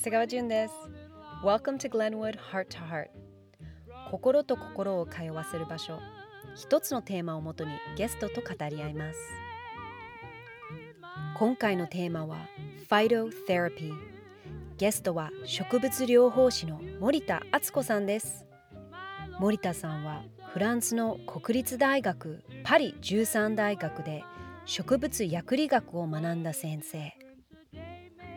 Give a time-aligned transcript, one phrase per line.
[0.00, 0.74] 長谷川淳です。
[1.44, 3.08] Welcome to Glenwood Heart to Heart.
[4.10, 5.98] 心と心を通わせる場所。
[6.56, 9.18] 一つのテーマをもとにゲストと語り合います。
[11.36, 12.38] 今回のテーマは
[12.88, 13.92] Phytotherapy
[14.78, 18.46] ゲストは植物療法士の森田敦子さんです。
[19.38, 20.22] 森田さんは
[20.54, 24.24] フランスの国立大学パリ13大学で
[24.64, 27.19] 植物薬理学を学んだ先生。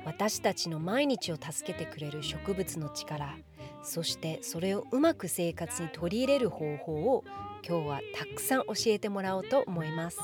[0.06, 3.38] 私たちの毎日を助けてくれる植物の力
[3.84, 7.24] そしてそれをうまく生活に取り入れる方法を
[7.68, 10.20] 今日はたくさん教えてもらおうと思います。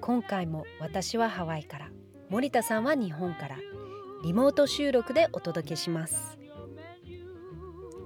[0.00, 1.88] 今回も私はハワイから
[2.28, 3.56] 森田さんは日本から
[4.22, 6.36] リモート収録でお届けします。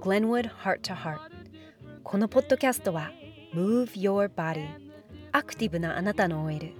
[0.01, 1.19] Glenwood Heart to Heart
[2.03, 3.11] このポッドキャストは
[3.53, 4.65] Move Your Body
[5.31, 6.73] アクティブなあなたのオイル。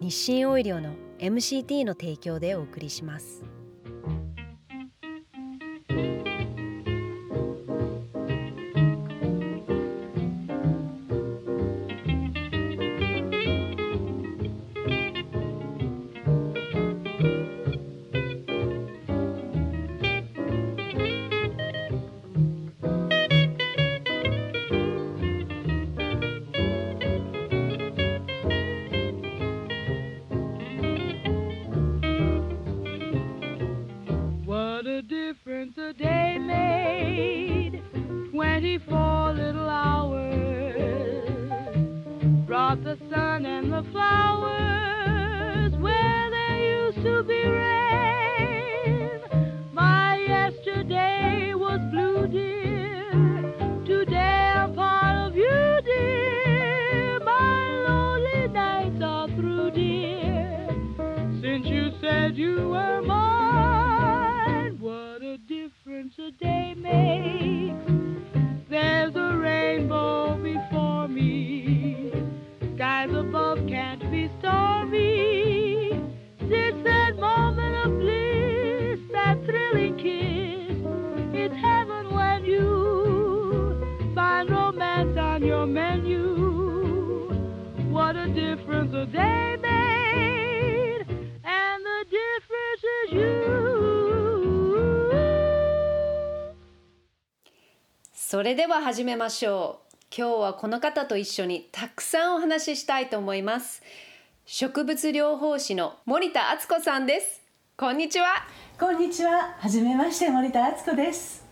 [0.00, 3.44] 日清オイリオの MCT の提供でお送りします。
[98.52, 99.96] れでは始めましょう。
[100.14, 103.82] 今日はこの方と一緒にたくさんお話ししたいと思います。
[104.44, 107.40] 植物療法士の森田敦子さんです。
[107.78, 108.26] こんにちは。
[108.78, 109.56] こんにちは。
[109.58, 111.46] はじめまして森田敦子です。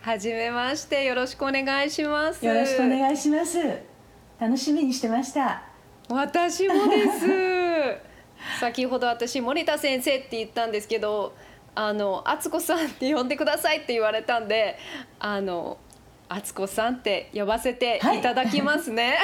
[0.00, 1.04] はじめまして。
[1.04, 2.46] よろしくお願いします。
[2.46, 3.58] よろしくお願いします。
[4.40, 5.62] 楽しみにしてました。
[6.08, 8.00] 私もです。
[8.60, 11.34] 先ほど私森田先生って言ったんですけど
[11.74, 14.78] あの敦子さんって呼んでくださいって言われたんで
[15.18, 15.76] あの
[16.28, 19.18] 敦子さんって呼ばせていただきますね。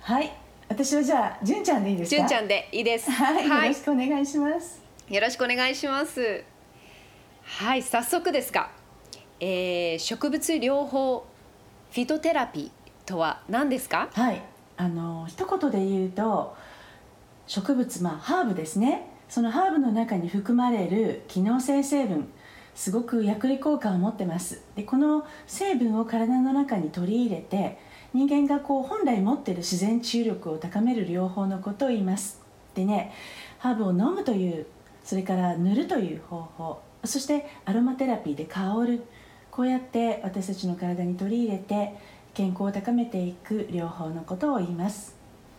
[0.00, 0.32] はい、はい、
[0.68, 2.16] 私はじゃあ純ちゃんでいいですか？
[2.16, 3.10] 純ちゃんでいいです。
[3.12, 4.82] はい、はい、よろしくお願いします。
[5.08, 6.44] よろしくお願いします。
[7.44, 8.70] はい、早速ですが、
[9.40, 11.26] えー、植物療法
[11.90, 14.08] フィトテラピーとは何ですか？
[14.12, 14.42] はい、
[14.76, 16.56] あの一言で言うと
[17.46, 19.08] 植物まあハーブですね。
[19.28, 22.28] そのハーブの中に含まれる機能性成分。
[22.74, 24.62] すごく薬理効果を持ってます。
[24.76, 27.78] でこの成分を体の中に取り入れて
[28.14, 32.40] 人間がこう本来持っている自然治癒力を高める療法のことを言います。
[32.74, 33.12] でね
[33.58, 34.66] ハーブを飲むという
[35.04, 39.02] それから塗るという方法そしてアロマテラピーで香る。
[39.50, 41.94] こうやって私たちの体に取り入れて
[42.32, 45.14] 健康を高めていく療法のことを言います。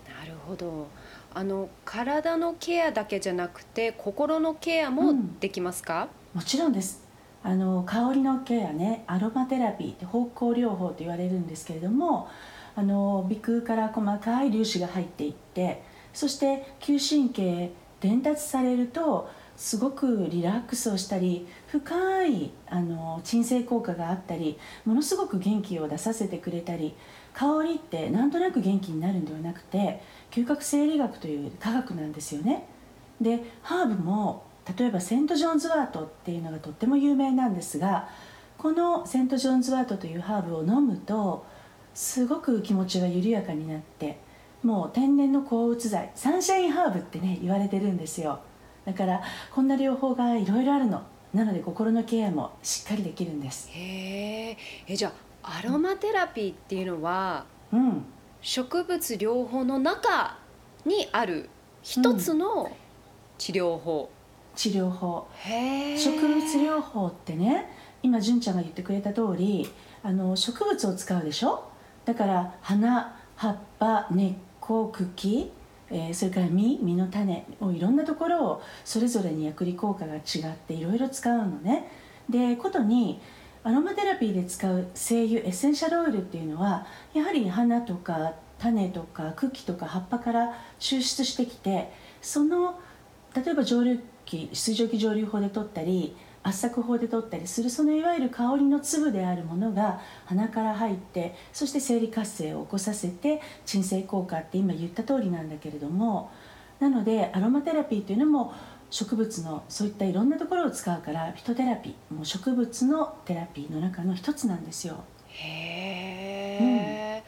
[0.08, 0.88] なるほど。
[1.36, 7.03] あの体のケアだけじゃなくて心のケアもできますか、うん、もちろんです
[7.44, 12.30] あの香りのケアねアロマテラピーって芳香療法と言われるんですけれども
[12.76, 26.96] あの鼻腔から細かい粒子が入っていってそして嗅神経伝達されるとすごくリラックスをしたり深いあの鎮静効果があったりものすごく元気を出させてくれたり
[27.34, 30.02] 香りってなんとなく元気になるんではなくて
[30.32, 32.68] 嗅覚生理学という科学なんですよね。
[33.22, 34.44] でハーブも
[34.78, 38.08] 例えばセント・ジョンズワートっていうのがとっても有名なんですが
[38.58, 41.46] このセント・ジョンズワートというハーブを飲むと
[41.94, 44.20] すごく気持ちが緩やかになって
[44.64, 48.40] もう天然の抗うつ剤サンシャインハーブってね言われてるんですよ。
[48.86, 49.22] だから
[49.54, 51.04] こんな療法がいろいろあるの。
[51.34, 53.70] なので心のケアもしっかりできるんです。
[53.72, 54.58] へ
[54.88, 55.12] えじゃ
[55.42, 58.06] あアロマテラピーっていうのは、うん、
[58.42, 60.38] 植物療法の中
[60.86, 61.50] にある
[61.82, 62.72] 一つの
[63.38, 64.23] 治療法、う
[64.56, 65.28] 治療法。
[65.46, 67.70] 植物療法ってね
[68.02, 69.68] 今純ちゃんが言ってくれた通り
[70.04, 71.70] あの植物を使うでしょ？
[72.06, 75.52] だから花葉っぱ根っこ茎、
[75.90, 80.22] えーそれから実実の種をいろんなところをそれぞれに薬理効果が違っ
[80.68, 81.90] ていろいろ使うのね。
[82.30, 83.22] でことに
[83.64, 91.92] アロマテラピーで使う精油エッセンシャルオイルっていうのはやはり花とか種とか茎とか葉っぱから抽出してきて
[92.22, 92.80] その
[93.36, 94.00] 例えば蒸留
[94.34, 106.32] 機水蒸気蒸留法で取ったり圧搾法で取ったりするそのいわゆる香りの粒であるものが鼻から入ってそして生理活性を起こさせて鎮静効果って今言った通りなんだけれども
[106.80, 108.54] なのでアロマテラピーというのも
[108.90, 115.04] 植物のそういったいろんなところを使うからフィトテラピーもう植物のテラピーの中の一つなんですよ。
[115.30, 117.24] へえ、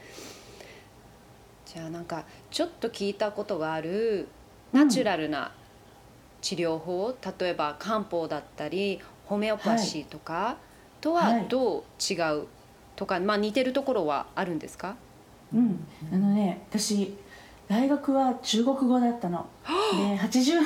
[1.66, 4.28] じゃあなんかちょっと聞いたことがある
[4.74, 5.52] ナチュラルな
[6.46, 10.58] 治療法、例えば漢方だったりホメオパシーとか
[11.02, 12.46] とははいどう違う
[12.96, 14.96] とか、まあ似てるところはあるんですか？
[15.52, 17.18] うん、あのね私
[17.68, 19.48] 大学は中国語だったの。
[19.98, 20.60] で80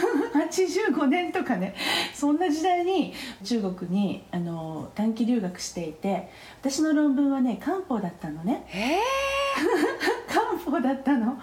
[0.50, 1.74] 85年とかね
[2.14, 6.30] そんな時代に中国にあの短期留学していて
[6.60, 8.66] 私の論文はね漢方だったのね。
[10.28, 11.38] 漢方だったの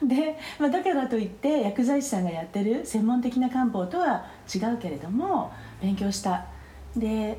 [0.02, 5.50] で、まあ、だからといって薬剤師さんがやってる専門的な漢方とは違うけれども
[5.80, 6.46] 勉強した。
[6.96, 7.38] で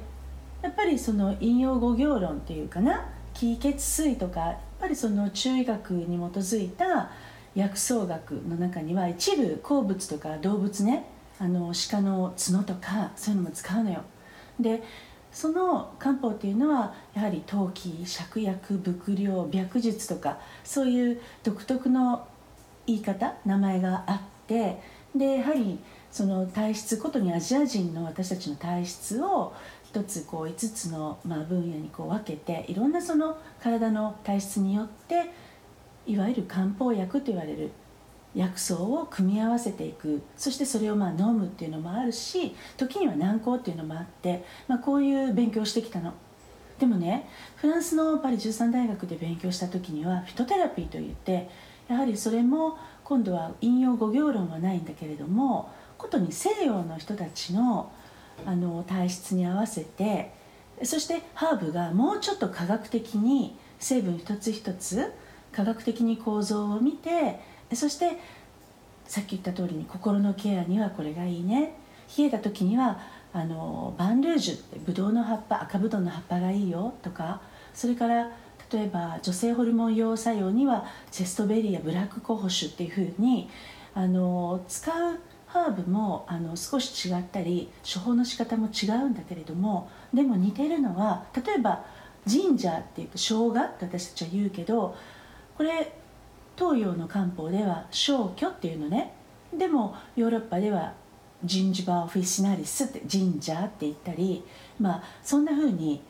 [0.62, 7.12] やっぱりその引用語行論っていうかな気血水とかやっぱりその中医学に基づいた
[7.54, 11.06] 薬草学の中には一部鉱物とか動物ね
[11.40, 14.01] あの鹿の角とかそういうのも使うのよ。
[14.60, 14.81] で
[15.31, 22.25] その漢方っていうのはやはり陶器芍薬伏量白術とかそういう独特の
[22.88, 24.80] 言い方名前があって
[25.16, 25.80] でやはり
[26.12, 29.54] その体質ことにアジア人の私たちの体質を
[29.84, 35.32] 一つこう5つのまあ分野にこう分けていろんなその体の体質によって
[36.06, 37.72] いわゆる漢方薬と言われる
[38.36, 46.14] 薬草を組み合わせていくそしてそれをまあ飲むっていうのもあるし時には軟膏っていうのもあって、まあ、こういう勉強してきたの。
[46.80, 51.50] でもねフランスのパリ13大学で勉強した時にはフィトテラピーといって
[51.88, 57.92] やはりそれも今度は引用語行論はないんだけれどもことに西洋の人たちの
[58.46, 60.34] あの体質に合わせて
[60.84, 65.14] そしてハーブがもうちょっと科学的に成分一つ一つ
[65.54, 67.40] 科学的に構造を見て
[67.74, 68.20] そして
[69.06, 71.78] さっき言った通りに心のケアにはこれがいいね。
[72.18, 73.00] 冷えた時には
[73.34, 77.42] あのバンルージュってブドウの葉っぱ赤ブドウの葉っぱがいいよとか
[77.74, 78.32] それから
[78.75, 83.50] 例えば女性ホルモン用作用にはチェストベリーやブラックコホシュっていうふうに
[83.94, 91.86] あの使うハーブもあの少し違ったり処方の仕方も違うんだけれどもでも似てるのは例えば
[92.25, 94.94] ジンジャーっていうと生姜って私たちは言うけど
[95.56, 95.94] これ
[96.57, 99.13] 東洋の漢方では消去っていうのね。
[99.57, 100.94] でもヨーロッパでは
[101.45, 104.44] ジンジバーフィシナリスってジンジャーって言ったり
[104.80, 106.01] まあそんな風に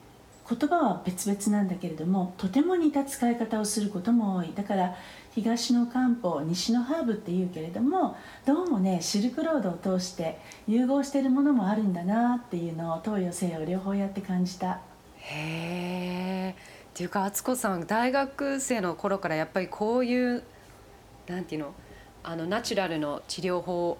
[0.47, 4.95] 言葉は別々なんだけれどもとても似た使い方をすることも多いだから
[5.33, 8.15] 東の漢方西のハーブっていうけれども
[8.45, 14.79] どうもねシルクロードを通して融合しているものもあるんだなっていうのを東洋西洋両方やって感じた。
[15.17, 16.55] へえっ
[16.93, 20.43] ていうか敦子さん大学生の頃からやっぱりこういう
[21.27, 21.73] なんていうの
[22.23, 23.97] あのナチュラルの治療法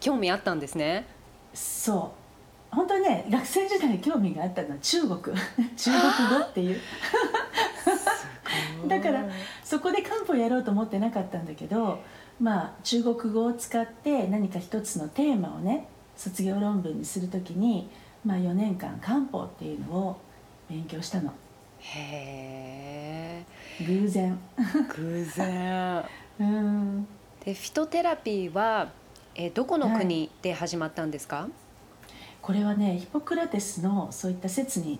[0.00, 1.06] 興味あったんですね。
[1.52, 2.27] そう
[2.70, 5.18] 本当にね学生時代に興味があったのは中国。
[5.76, 6.80] 中国語っていう。
[8.86, 9.24] だから
[9.64, 12.00] そこで漢方やろうと思ってなかったんだけど
[12.40, 17.88] まあ中国語を使って何か一つのテーマをね卒業論文にするときに、
[18.24, 20.16] まあ、4年間漢方っていうのを
[20.68, 21.32] 勉強したの。
[21.80, 23.44] へ
[23.86, 24.38] 偶然。
[24.58, 24.62] え
[24.96, 26.04] 偶然。
[26.40, 27.08] うん。
[27.44, 28.90] でフィトテラピーは、
[29.34, 31.48] えーどこの国で始まったんですか、
[32.42, 34.98] これはねヒポクラテスのそういった説に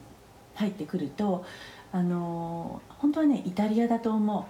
[0.55, 1.45] 入ってくると
[1.93, 4.45] あの本当はねイタリアだと思う。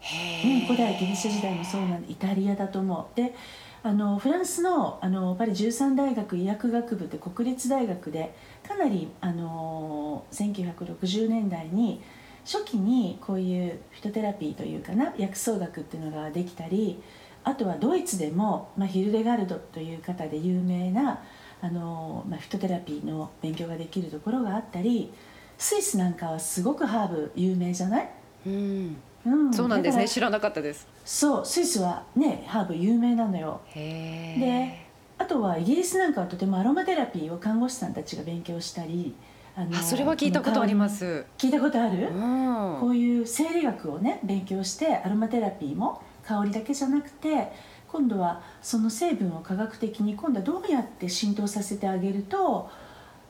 [0.00, 3.16] へうん、古代ギリシャ時代もそうなんでイタリアだと思う。
[3.16, 3.34] で
[3.82, 8.34] あのフランスのあのパリ13大学医薬学部って国立大学で
[8.66, 12.02] かなりあの1960年代に
[12.44, 17.02] 初期にこういうフィトテラピーというかな薬草学っていうのができたり
[17.42, 21.22] あとはドイツでも、まあ、ヒルデガルドという方で有名な
[21.62, 25.12] あの、まあ、フィトテラピーの勉強ができるところがあったり
[25.58, 28.08] スイスなんかはすごくハーブ有名じゃない、
[28.46, 30.08] うん、うん、そうなんですね。
[30.08, 30.86] 知らなかったです。
[31.04, 33.60] そうスイスはねハーブ有名なのよ。
[33.74, 39.14] へであとはイギリスなんかはとてもアロマテラピーを看護師さんたちが勉強したり
[39.54, 41.26] あのそれは聞いたことあります。
[41.36, 47.52] 聞いたことある、うん、こういう生理学をね勉強してアロマテラピーも香りだけじゃなくて
[47.90, 52.70] 今度はその成分を科学的に今度はどうやって浸透させてあげると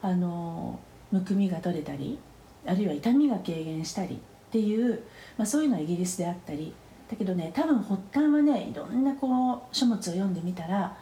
[0.03, 0.79] あの
[1.11, 2.19] むくみが取れたり
[2.67, 4.19] あるいは痛みが軽減したりっ
[4.51, 5.03] ていう、
[5.39, 6.75] まあ、そういうのはイギリスであったり。
[7.11, 10.97] だけどね多分発端はねいろんなこう書物を読んでみたら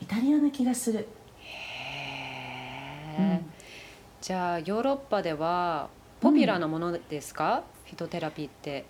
[0.00, 1.06] イタリアな気がする。
[1.38, 3.50] へえ、うん、
[4.22, 5.90] じゃあヨーロッパでは
[6.22, 8.86] ポピュラーなものですか、うん、フィトテラピーって。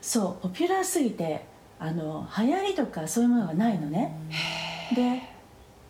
[0.00, 1.44] そうポピュラーすぎて
[1.80, 4.14] あの流行りとかそういうものがないのね。
[4.94, 5.22] で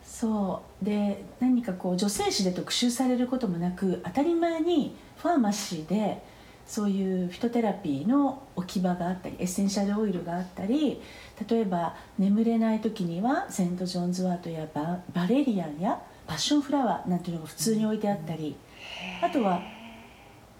[0.03, 6.23] そうで何かこう女性誌で特集されることもなく当たり前にファーマシーで
[6.65, 11.01] そういうフィトテラピーの置き場があったりエッセンシャルオイルがあったり
[11.49, 18.55] 例えば眠れない時にはセント・ジョンズワートやババレリアンやパッションフラワーなんていうのが普通に置いてあったり
[19.21, 19.61] あとは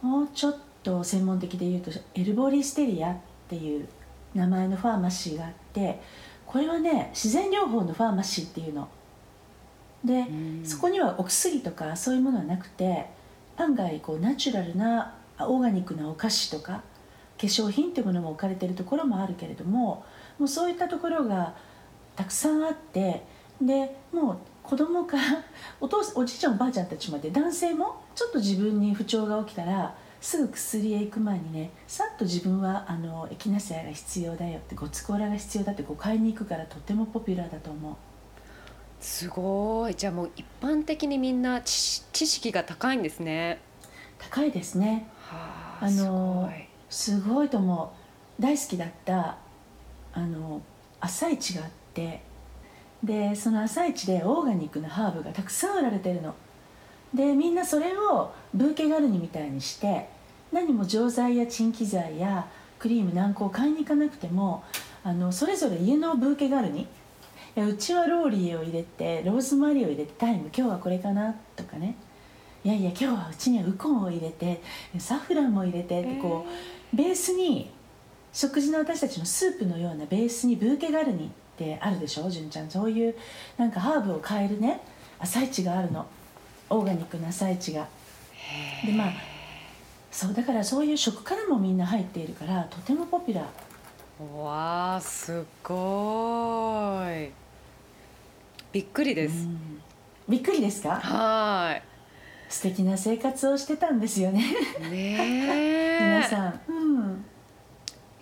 [0.02, 3.88] もうちょっと専門的で言うとエルボリステリアっていう
[4.34, 6.02] 名前のファーマシーがあって
[6.46, 8.88] これはね自然療法のファーマシーっていうの。
[10.04, 10.26] で
[10.64, 13.06] そこにはお薬とかそういうものはなくて
[13.56, 16.82] 案外こうナチュラルなオーガニックなお菓子とか
[17.40, 20.04] 化粧品っていうものも置かれてるところもあるけれども
[20.40, 21.56] もうそういったところが
[22.16, 23.24] たくさんあって
[23.62, 25.24] でもう子供から
[25.80, 37.96] お父おじいちゃんおばあちゃんたちまで男性もちょっと自分に不調が起きたらすぐ薬へ行く前にねさっと自分はあのエキナセアが必要だよってゴツコーラが必要だってこう買いに行くからとてもポピュラーだと思う。
[39.02, 39.96] すごい。
[39.96, 43.60] じゃあもう一般的にみんな知識が高いんですね。
[44.20, 46.52] 高いですね、はあ、あの
[46.88, 47.50] すごい。
[47.50, 47.94] と思
[48.40, 48.42] う。
[48.42, 49.38] 大好きだった
[50.14, 50.62] あの
[51.00, 52.22] 朝市があって
[53.04, 56.36] でその朝市でオーガニックなハーブがたくさん売られてるの
[57.14, 60.08] でみんなそれをブーケガルニみたいにして
[60.52, 62.48] 何も錠剤や鎮気剤や
[62.80, 64.64] クリーム軟膏買いに行かなくても
[65.04, 66.88] あのそれぞれ家のブーケガルニ
[67.58, 71.96] うちはローリーを入れてローズマリーを入れてタイム今日はこれかなとかね
[72.64, 74.62] いやいや今日はうちにはウコンを入れて
[75.00, 76.46] サフランも入れてってこ
[76.94, 77.72] うベースに
[78.32, 82.70] 食事の私たちのスープのようなベースにブーケガルニってあるでしょ純ちゃん。
[82.70, 83.16] そういう
[83.58, 84.82] なんかハーブを変えるね
[85.20, 86.06] 朝市があるの
[86.72, 87.88] オーガニックな朝市が。
[88.86, 89.14] でまあ
[90.12, 93.46] そうだからそういう食からもみんな入っているからとてもポピュラー。
[94.38, 97.32] わあすごい。
[98.72, 99.48] びっくりです、
[100.30, 100.96] びっくりですか？
[101.00, 101.84] はい。
[102.50, 104.44] 素敵な生活をしてたんですよね。
[104.92, 106.74] ね 皆さん、う
[107.04, 107.26] ん、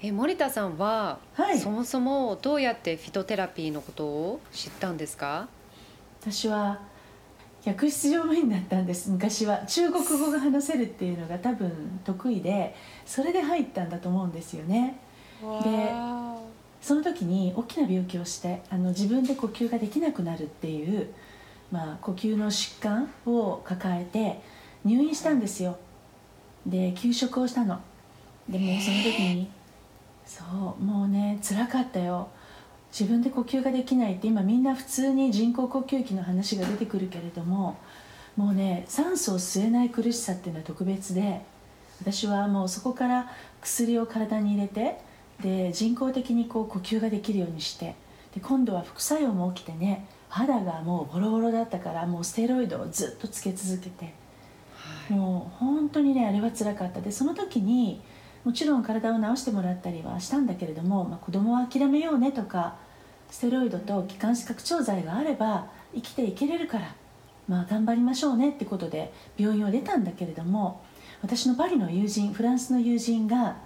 [0.02, 5.48] え森田さんは、はい、そもそもどうやってフィトテラピーのことを知ったんですか？
[6.22, 6.80] 私は
[7.70, 9.12] 客室乗務員だったんです。
[9.12, 12.74] 昔は中国語が話せるっていうのが多分得意で
[13.06, 15.00] それで入ったんだと思うんですよね。
[15.64, 15.92] で
[16.82, 21.14] その時に大きな病気をしてあの自分で呼吸ができなくなるっていう、
[21.72, 24.42] まあ、呼吸の疾患を抱えて
[24.84, 25.78] 入院したんですよ。
[26.66, 27.80] で休職をしたの。
[28.50, 29.48] でもその時に
[30.26, 30.44] そ
[30.80, 32.30] うもうね辛かったよ
[32.92, 37.78] 自分で呼吸ができないって今みんな普通に人工呼吸器の話が出てくるけれども
[38.36, 41.42] もうね酸素を吸えない苦しさっていうのは特別で
[42.02, 43.32] 私はもうそこから
[43.62, 45.00] 薬を体に入れて
[45.42, 47.96] で人工的にこう呼吸ができるようにして
[48.34, 54.14] で今度は副作用も起きてね肌がもうボロボロだったからもうステロイドをずっとつけ続けて、
[54.76, 57.02] はい、もう本当にねあれはつらかった。
[57.02, 58.02] でその時に
[58.44, 62.76] もちろん体を治してもらったりはしたんだけれども、まあ、子供は諦めようねとか
[63.30, 66.96] ステロイドと気管支拡張剤があれば生きていけれるから、
[67.48, 70.82] まあ、頑張りましょうねってことで病院を出たんだけれども
[71.22, 73.58] 私のパリの友人フランスの友人が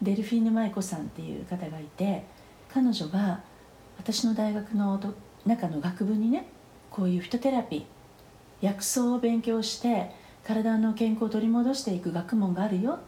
[0.00, 2.24] デルフィーヌ舞子さんっていう方がいて
[2.72, 3.40] 彼女が
[3.98, 5.00] 私の大学の
[5.46, 6.46] 中の学部にね
[6.90, 7.84] こういうフィトテラピー
[8.64, 10.10] 薬草を勉強して
[10.42, 12.98] 体の健康を取り戻していく学問があるよ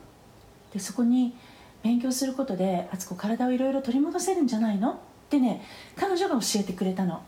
[0.73, 1.37] でそこに
[1.83, 4.93] 勉強することで敦子体をいろいろ取り戻せるんじゃないの？
[4.93, 4.97] っ
[5.31, 5.63] てね
[5.97, 7.23] 彼女が教えてくれたの。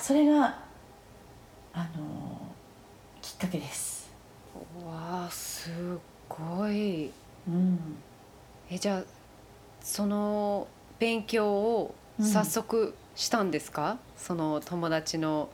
[0.00, 0.58] それが
[1.72, 2.38] あの
[3.20, 4.10] きっかけです。
[4.84, 5.70] わあす
[6.28, 7.10] ごい、
[7.46, 7.78] うん、
[8.70, 9.02] えじゃあ
[9.80, 10.66] その
[10.98, 15.50] 勉強を早速したんですか、うん、その友達の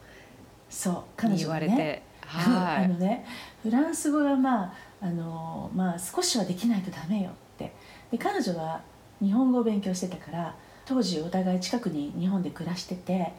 [0.70, 2.84] そう彼女に言われて、ね、 はい。
[2.84, 3.26] あのね
[3.62, 7.74] フランス語がまああのまあ少しはできないとダメよって。
[8.10, 8.82] で彼女は
[9.20, 10.54] 日本語を勉強してたから
[10.86, 13.32] 当時お互い近くに日本で暮らしてて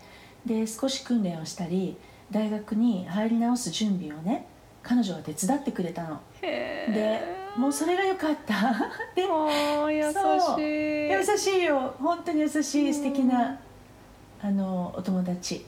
[0.45, 1.97] で少し訓練をしたり
[2.31, 4.45] 大学に入り直す準備をね
[4.83, 6.21] 彼女は手伝ってくれたの。
[6.93, 8.91] でもうそれが良かった。
[9.15, 9.49] でも
[9.89, 10.15] 優し
[10.59, 11.09] い。
[11.11, 11.93] 優しいよ。
[11.99, 12.55] 本当に優し
[12.89, 13.59] い素敵な
[14.41, 15.65] あのお友達。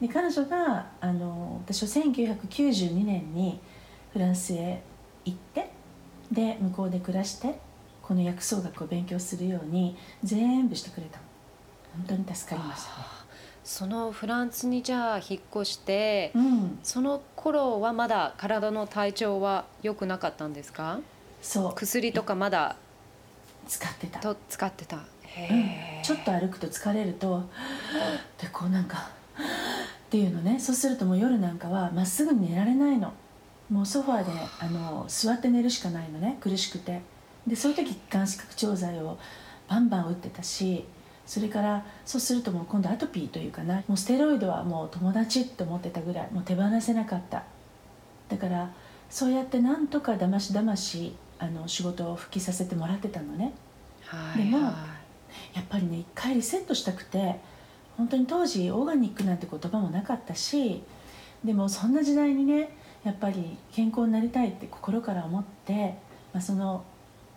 [0.00, 3.60] で彼女があの私は1992年に
[4.18, 4.82] フランスへ
[5.24, 5.70] 行って
[6.32, 7.56] で向こうで暮らして
[8.02, 11.20] この薬草学を勉強するように全部してくれた。
[11.94, 12.88] 本当に助かりました。
[13.00, 13.06] ね
[13.62, 20.98] そのフランスにじゃあ引っ越して、うん、その頃はまだ体の体調は良くなかったんですか？
[21.40, 21.74] そう。
[21.76, 22.74] 薬とかまだ
[23.68, 24.18] 使ってた。
[24.18, 25.02] と使ってた、うん、
[26.02, 27.44] ちょっと歩くと疲れると
[28.40, 30.58] でこうなんかっていうのね。
[30.58, 33.12] そうするともう夜なんかはまっすぐに寝られないの
[33.70, 37.00] もうソファーであの座って寝るしかないのね苦しくて。
[37.48, 39.18] でそういう時眼視覚調剤を
[39.68, 40.84] バンバン打ってたし
[41.26, 47.44] それからそうするともう今度アトピーというかなもうステロイドはもう友達って思ってたぐらいもう手放せなかった。
[48.28, 48.70] だから
[49.10, 53.54] そうやってなんとかだましだましあの仕事を復帰させてもらってたのね、
[54.04, 54.72] はい、でもや
[55.60, 57.40] っぱりね一回リセットしたくて
[57.96, 60.82] 本当に当時オーガニックなんて言葉もなかったし
[61.42, 65.94] でもそんな時代にねやっぱり健康になりたいって心から思って、
[66.32, 66.84] まあ、その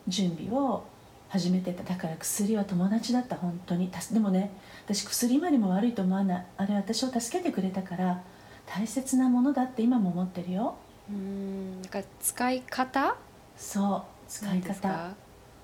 [0.07, 0.83] 準備を
[1.29, 1.83] 始めてた。
[1.83, 3.89] だから薬は友達だった本当に。
[4.11, 4.51] でもね
[4.85, 6.45] 私薬今にも悪いと思わない。
[6.57, 8.21] あれ私を助けてくれたから
[8.65, 10.75] 大切なものだって今も思ってるよ。
[11.09, 13.15] うんか使い方？
[13.55, 15.13] そう使い方。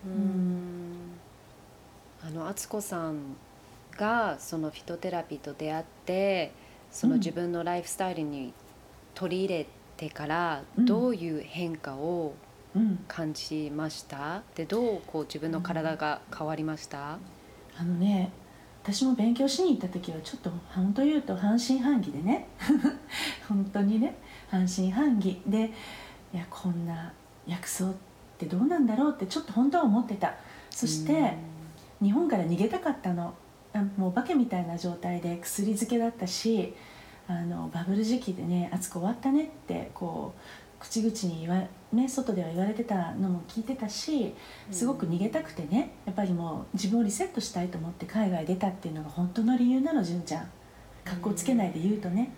[0.06, 0.96] うん。
[2.26, 3.36] あの敦子さん
[3.98, 6.54] がそのフィトテラピーと出会って
[6.92, 8.54] その自分のライフスタイルに
[9.16, 12.36] 取り入れてからどういう変化を
[13.08, 17.18] 感じました、でどうこう自分の体が変わりました、
[17.78, 18.32] あのね
[18.84, 22.48] 私も勉強しに行った時はちょっと本当言うと半信半疑でね。
[23.46, 24.16] 本当にね
[24.50, 25.42] 半信半疑。
[25.46, 25.72] で
[26.34, 27.12] いやこんな
[27.46, 27.94] 薬草っ
[28.38, 30.36] てどうなんだろうってちょっと本当は思ってた。
[30.70, 31.34] そして
[32.02, 33.34] 日本から逃げたかったの。
[33.98, 36.74] もう化けみたいな状態で薬漬けだったし
[37.28, 40.42] あのバブル時期でね「暑く終わったね」ってこう
[40.80, 41.62] 口々に言わ、
[41.92, 44.34] ね、外では言われてたのも聞いてたし
[44.72, 50.50] すごく逃げたくてねやっぱりもう自分をリセットしたいと思って海外出たっていうのが本当の理由なの純ちゃん。
[51.08, 52.30] 格好つけないで言うとね、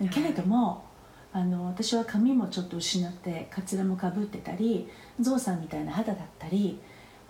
[0.00, 0.84] うん、けれども
[1.32, 6.78] あの私は髪もちょっと失ってかつらもかぶってたりゾウさんみたいな肌だったり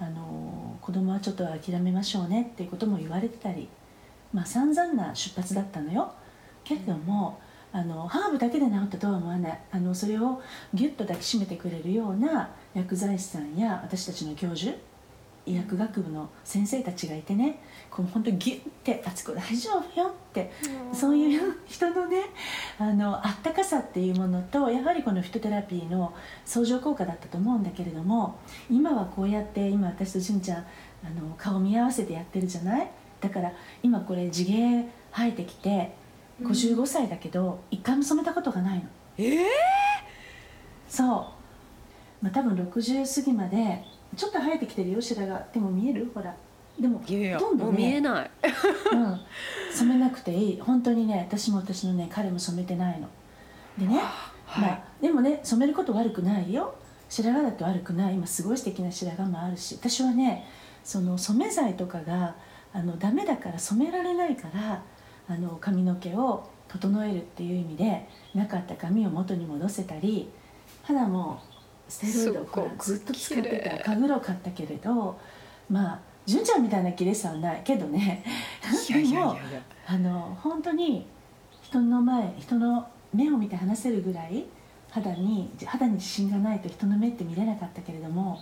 [0.00, 3.68] あの子供はちょっと諦めましょうねっていうことも言われてたり
[4.32, 6.12] まあ散々な出発だったのよ
[6.70, 9.60] けれども、うんあのハーブだけで治ったとは思わない。
[9.70, 10.42] あのそれを
[10.74, 14.72] ギュッと抱きしめてくれるような薬剤師さんや私たちの教授
[15.46, 20.50] 医薬学部の先生たちがいてねこう本当にギュッて「あつこ大丈夫よ」って
[20.92, 22.22] そういう人のね
[22.80, 26.12] あのあったかさっていうものとやはりこのフィトテラピーの
[26.44, 28.36] 相乗効果だったと思うんだけれども
[28.68, 30.62] 今はこうやって今私と純ちゃんあ
[31.10, 32.90] の顔見合わせてやってるじゃない？
[33.20, 34.52] だから今これ地毛
[35.12, 35.99] 生えてきて
[36.40, 38.84] 55歳だけど一回も染めたことがないの。
[39.18, 39.44] ええー、
[40.88, 41.06] そう。
[42.22, 43.84] まあ多分60過ぎまで
[44.16, 45.44] ちょっと生えてきてるよ白髪。
[45.52, 46.10] でも見える？
[46.14, 46.34] ほら。
[46.78, 47.04] でもほ
[47.38, 48.30] とんど、ね、見えない、
[48.92, 49.20] うん、
[49.70, 50.60] 染めなくていい。
[50.60, 53.08] 本当にね私も私のね彼も染めてないの。
[53.76, 54.00] でね、
[54.46, 56.74] はい、まあでもね染めること悪くないよ。
[57.08, 58.14] 白髪だって悪くない。
[58.14, 59.74] 今すごい素敵な白髪もあるし。
[59.74, 60.46] 私はね
[60.82, 62.34] その染め剤とかが
[62.72, 64.82] あのダメだから染められないから
[65.30, 70.28] あの髪の毛を整えるっていう意味でなかった髪を元に戻せたり
[70.82, 71.40] 肌も
[71.88, 73.78] ステロイドをずっと使って。
[73.78, 75.16] たか黒かったけれど
[75.68, 78.24] まあ純ちゃんみたいな綺麗さはないけどね。
[78.88, 79.36] でも
[79.86, 81.06] あの本当に
[81.62, 84.46] 人の前人の目を見て話せるぐらい
[84.90, 88.40] 肌に肌に自信がないと人の目って見れなかったけれども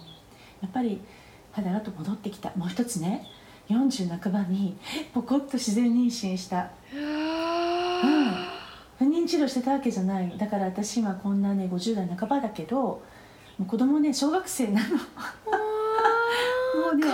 [0.63, 1.03] やっぱり
[1.53, 2.51] 肌がと戻ってきた。
[2.57, 3.27] もう一つね
[3.69, 4.77] 40半ばに
[5.13, 7.01] ポコッと自然妊娠した、うん、
[8.99, 10.37] 不妊治療してたわけじゃない。
[10.39, 13.03] だから私今こんなね50代半ばだけども
[13.61, 14.97] う子供ね小学生なの。
[14.97, 15.03] も
[16.93, 17.07] うね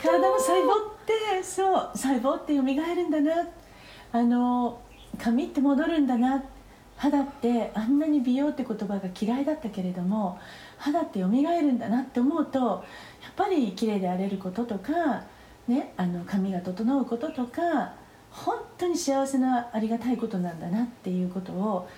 [0.00, 2.72] 体の細胞ってそう細胞って蘇る
[3.04, 3.48] んだな。
[4.12, 4.80] あの
[5.18, 6.42] 髪って戻るんだな。
[6.96, 10.36] 肌ってあんなに美容って言葉が嫌いだったけれども
[10.78, 12.80] 肌って蘇るんだなって思うとやっ
[13.36, 15.22] ぱり綺麗であれることとか
[15.68, 17.92] ね、あの髪が整うこととか
[18.30, 21.88] 本当に幸せなありがたいことなんだなっていうことを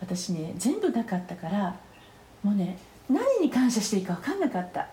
[0.00, 1.76] 私ね全部なかったから
[2.42, 4.88] もうね何に感謝していいか分かんなかった。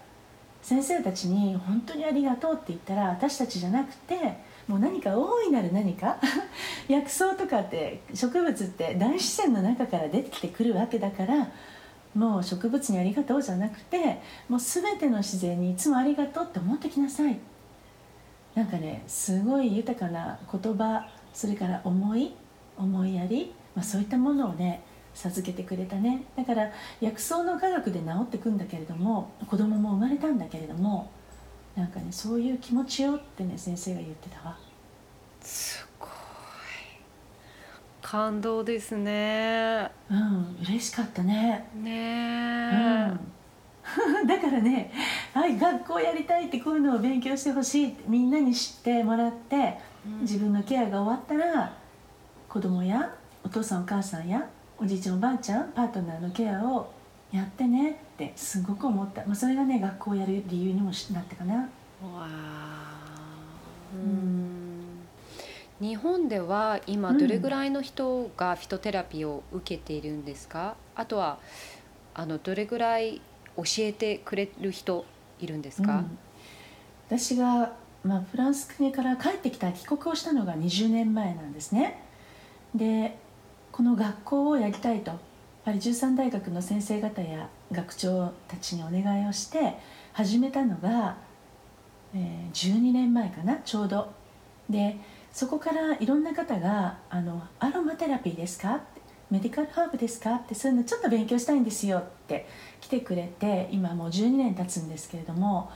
[0.62, 4.16] 先生たちに「本当にありがとう」って言ったら私たちじゃなくて
[4.68, 6.18] もう何か大いなる何か
[6.90, 11.50] 薬草とかって植物って大自然の中から出てきてくるわけだから
[12.16, 14.20] もう植物にありがとうじゃなくて
[14.50, 17.38] もう全ての自然にいつもありがとうって思ってきなさい。
[18.56, 22.34] なんかねすごい豊かな言葉それから思い
[22.78, 26.26] 思いやり、まあ、そういったものをね授けてくれたね。
[26.36, 31.10] だから薬草の科学で治ってくんだけれども子供も生まれたんだけれども
[31.76, 34.58] なんかねそういう気持ちよってね先生が言ってたわ。
[35.42, 36.10] すごい。
[38.02, 39.90] 感動ですね。
[40.10, 41.70] うん嬉しかったね。
[41.76, 43.20] ねうん、
[44.28, 44.92] だからね、
[45.34, 50.22] はい、学校やりたいってこういうのを勉強してほしいってみんなに知ってもらって、うん。
[50.22, 51.74] 自分のケアが終わったら
[52.50, 56.92] 子供やお父さんお母さんやおじいちゃんおばあちゃんパートナーのケアを
[57.32, 61.56] やってねってすごく思った、まあ、それがね学校をやる理由にもなったかな。
[61.56, 61.68] わ
[62.16, 62.96] あ
[63.94, 64.66] うん。
[65.80, 71.38] 日本では今どれぐらいの人がフィトテラピーを受けているんですか、あとは
[72.14, 73.22] あのどれぐらい
[73.58, 75.06] 教えてくれる人
[75.40, 76.18] いるんですか、うん。
[77.08, 82.02] 私が、まあ、フランス国から帰ってきた帰国をしたのが20年前なんですね。
[82.74, 83.18] で
[83.72, 85.12] この学校をやりたいと。
[85.66, 89.80] パリ13大学の先生方や学長たちにお願いをして
[90.14, 91.18] 始めたのが、
[92.14, 94.08] えー12年前かなちょうど。
[94.70, 94.98] で
[95.34, 98.82] そこからいろんな方が「あのアロマテラピーですか?」
[99.32, 102.48] 「メディカルハーブですか?」ってそういうのちょっと勉強したいんですよって
[102.86, 105.72] 来てくれて今もう12年経つんですけれども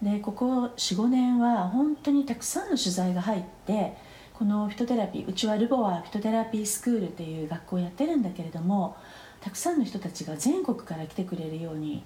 [0.00, 3.94] でここ45年は本当にたくさんの取材が入って
[4.32, 8.96] このフィトテラピーうちはルボアフィトテラピースクールっていう学校をやってるんだけれども
[9.42, 12.02] たくさんの人たちが全国から来てくれるように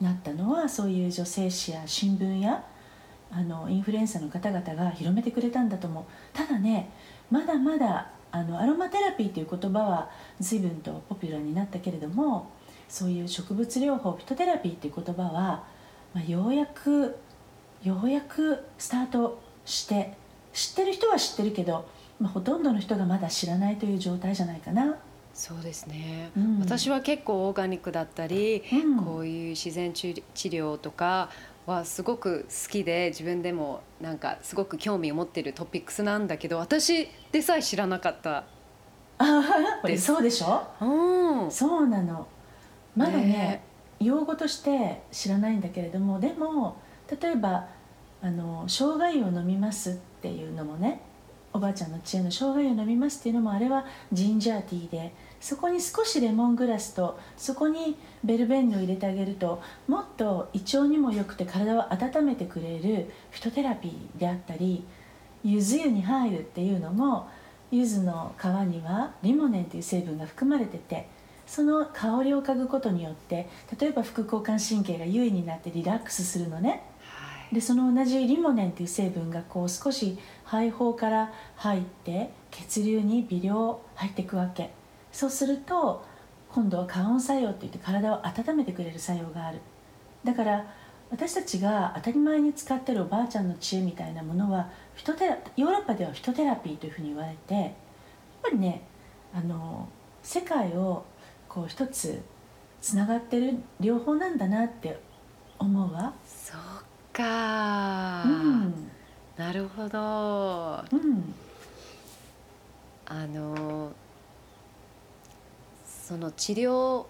[0.00, 2.64] なったのはそういう女性誌や新聞や
[3.30, 6.04] あのインフルエンサーの方々が広めてくれたんだと思う。
[6.32, 6.90] ただね
[7.30, 10.10] まだまだあのアロマテラピーという言葉は
[10.40, 12.50] 随分とポピュラーになったけれども
[12.90, 15.64] そういう植物療法フィトテラピーっていう言葉は、
[16.12, 17.16] まあ、ようやく
[17.82, 20.14] ようやくスタートして
[20.52, 21.86] 知ってる人は知ってるけど、
[22.20, 24.96] まあ、ほとんどの人がまだ知らないという状態じゃないかな。
[25.32, 26.58] そうですね、うん。
[26.58, 29.04] 私は結構オーガニックだったり、うん。
[29.04, 31.30] こういう自然治治療とか
[31.66, 38.44] はすごく好きで自分でもなんかすごく興味を持っているトピックスなんだけど私でさえ知らなかった。
[39.18, 39.42] あ
[39.84, 40.66] あですそうでしょ？
[40.80, 41.50] うん。
[41.50, 42.26] そうなの
[42.96, 43.62] まだねね。
[44.00, 46.80] 用語として知らないんだけれどもでも
[47.20, 47.68] 例えば
[48.22, 51.02] あの生姜湯を飲みますっていうのもね
[51.52, 64.84] おばあちゃんの知恵の生姜湯を飲みますっていうのもあれはジンジャーティーでそこに少しレモングラスとそこにベルベンヌを入れてあげるともっと胃腸にも良くて体を温めてくれるフィトテラピーであったり
[65.42, 67.28] 柚子湯に入るっていうのも
[67.70, 71.08] 柚子の皮にはリモネンという成分が含まれてて
[71.50, 76.84] その香りを嗅ぐことによって例えば副交感神経が優位になってリラックスするのね。
[77.00, 77.54] はい。
[77.56, 84.70] でその同じリモネンという成分がこう少し肺胞から入って血流に微量入っていくわけ。
[85.10, 86.04] そうすると
[86.52, 89.58] 今度は加温作用っていって体を温めてくれる作用がある。
[90.22, 90.72] だから
[91.10, 97.72] 私たちが当たり前に使ってるおばあちゃんの知恵みたいなものはフィトテラヨーロッパではフィトテラピーというふうに言われてやっ
[98.40, 98.82] ぱりね
[99.34, 99.88] あの
[100.22, 101.04] 世界を
[101.50, 102.22] こう一つ
[102.80, 104.98] つながってる両方なんだなって
[105.58, 106.14] 思うわ。
[106.24, 106.58] そう
[107.12, 108.90] か、うん。
[109.36, 110.84] なるほど。
[110.92, 111.34] うん。
[113.04, 113.90] あの
[115.84, 117.06] その治療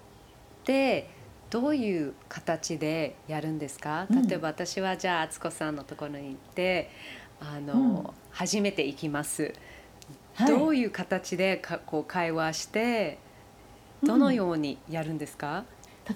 [0.65, 1.11] で
[1.51, 4.27] どういう形でやるんですか、うん。
[4.27, 6.89] 例えば私はじゃあ敦子さんのところに行って
[7.41, 8.07] あの、うん。
[8.31, 9.53] 初めて行きます、
[10.35, 10.49] はい。
[10.49, 13.19] どういう形でかこう会話して
[14.03, 15.65] どのようにやるんですか、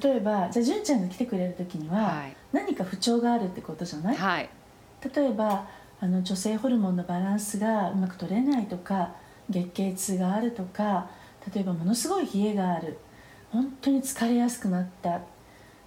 [0.03, 2.37] 例えばじゃあ純ちゃんが来てくれる時には、はい。
[2.53, 4.49] 何か不調があるってことじゃない、はい。
[5.15, 5.69] 例えば
[6.01, 9.15] あの女性ホルモンのバランスがうまく取れないとか
[9.51, 11.09] 月経痛があるとか
[11.55, 12.99] 例えばものすごい冷えがある。
[13.53, 15.21] 本当に疲れやすくなった、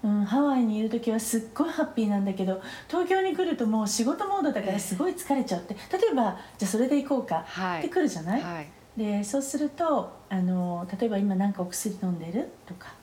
[0.02, 5.74] うん、ハワイにいる時はすっごいハッピーなんだけど東京に来るともう仕事モードだからすごい疲れちゃって。
[5.74, 5.80] 例
[6.12, 7.40] えばじゃあそれで行こうか。
[7.40, 12.94] ってはい来るじゃない、はいでそうするとあの例えば今何かお薬飲んでるとか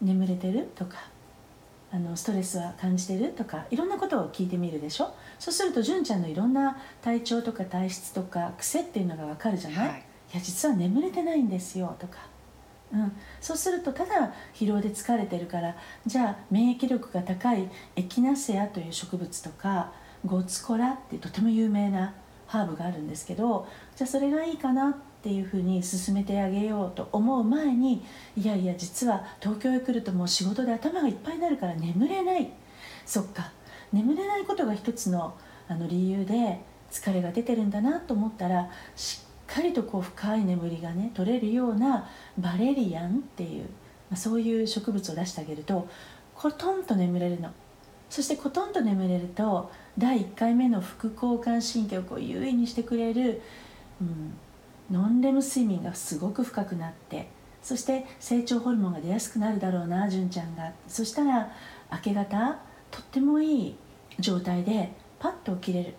[0.00, 0.96] 眠れてるとか
[1.90, 5.12] あのストレスは感じてるとかいろんなことを聞いてみるでしょ？
[5.38, 10.04] そうすると純ちゃんのいろんな体調とか体質とか癖っていうのがわかるじゃない、はい。
[10.32, 12.18] いや実は眠れてないんですよとか、
[12.92, 15.74] うん、そうするとただ疲労で疲れてるから
[16.06, 19.90] じゃあ免疫力が高いエキナセアという植物とか
[20.26, 22.14] ゴツコラってとても有名な
[22.46, 28.04] ハーブがあるんですけどじゃあそれがいいかなってっていうふうに進めてあげようと思う前に
[28.36, 32.50] いやいや実は東京へ来るともう仕事で頭がいっぱいになるから眠れない。
[33.04, 33.52] そっか。
[33.92, 35.34] 眠れないことが一つの
[35.68, 45.88] あの理由で疲れが出てるんだなと思ったらしっかりとこう深い眠りがね取れるようなバレリアンっていう、まあ、そういう植物を出してあげると
[46.34, 47.50] コトンと眠れるの。
[48.08, 53.42] そしてコトンと眠れると第1回目の副交感神経をこう優位にしてくれる、
[54.00, 54.32] うん、
[54.90, 57.28] ノンレム睡眠がすごく深くなって
[57.62, 60.72] そして成長ホルモンが出やすくなるだろうな純ちゃんが。
[60.86, 61.52] そしたら
[61.92, 62.58] 明け方
[62.90, 63.76] とってもいい
[64.18, 65.94] 状態でパッと起きれる。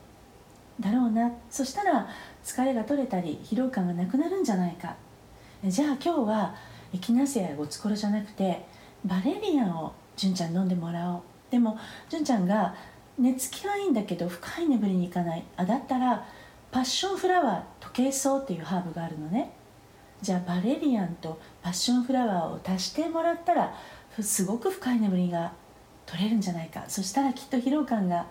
[0.80, 1.32] だろうな。
[1.49, 2.08] そしたら
[2.43, 4.95] 疲れが取れたり疲労感がなくなるんじゃないか。
[5.63, 6.56] じゃあ今日は
[6.93, 8.65] エキナセアやゴツコロじゃなくて
[9.06, 11.21] バレリアンを純ちゃん飲んでもらおう。
[11.52, 11.78] でも
[12.10, 12.73] 純ちゃんが
[13.17, 15.43] 寝つきはいいんだけど深い眠りに行かない。
[15.58, 16.25] あだったら
[16.71, 17.62] パッションフラワー
[17.93, 19.52] 時計草っていうハーブがあるのね。
[20.21, 23.73] じゃあバレリアンとパッションフラワーを足してもらったら
[24.19, 25.54] すごく深い眠りが
[26.06, 26.84] 取れるんじゃないか。
[26.88, 28.28] そしたらきっと疲労感が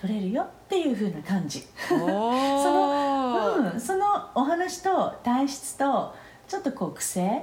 [0.00, 1.64] 取れるよっていう風な感じ。
[1.88, 6.14] その、うん、そのお話と体質と
[6.48, 7.42] ちょっとこう癖っ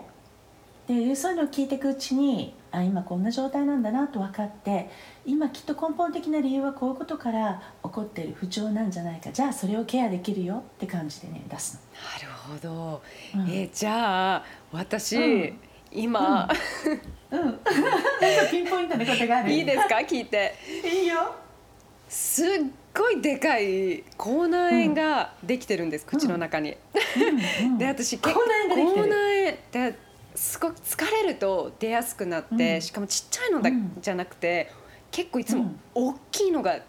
[0.87, 4.89] ていうそういうのを聞いていくうちにあ今こんな状態なんだなと分かって
[5.25, 9.31] 今きっと根本的な理由はこういうことから起こっている不調なんじゃないか。
[9.31, 12.27] じゃあそれをケアできるよって感じでね出すの。
[12.27, 13.01] なるほど、
[13.35, 15.19] うん、えじゃあ私、う
[15.53, 15.59] ん、
[15.91, 16.49] 今、
[17.31, 17.59] うん、 うん、
[18.51, 19.51] ピンポイントのことがある。
[19.51, 19.95] いいですか？
[19.97, 20.53] 聞いて。
[20.83, 21.35] いいよ。
[22.09, 22.47] すっ
[22.97, 26.77] ごいでかい口内炎ができてるんです、口の中に。
[27.77, 30.06] で私口内炎口内炎で
[30.37, 34.71] すごく疲れると出やすくなって、しかもちっちゃいのだ、じゃなくて
[35.09, 36.79] 結構いつも大きいのが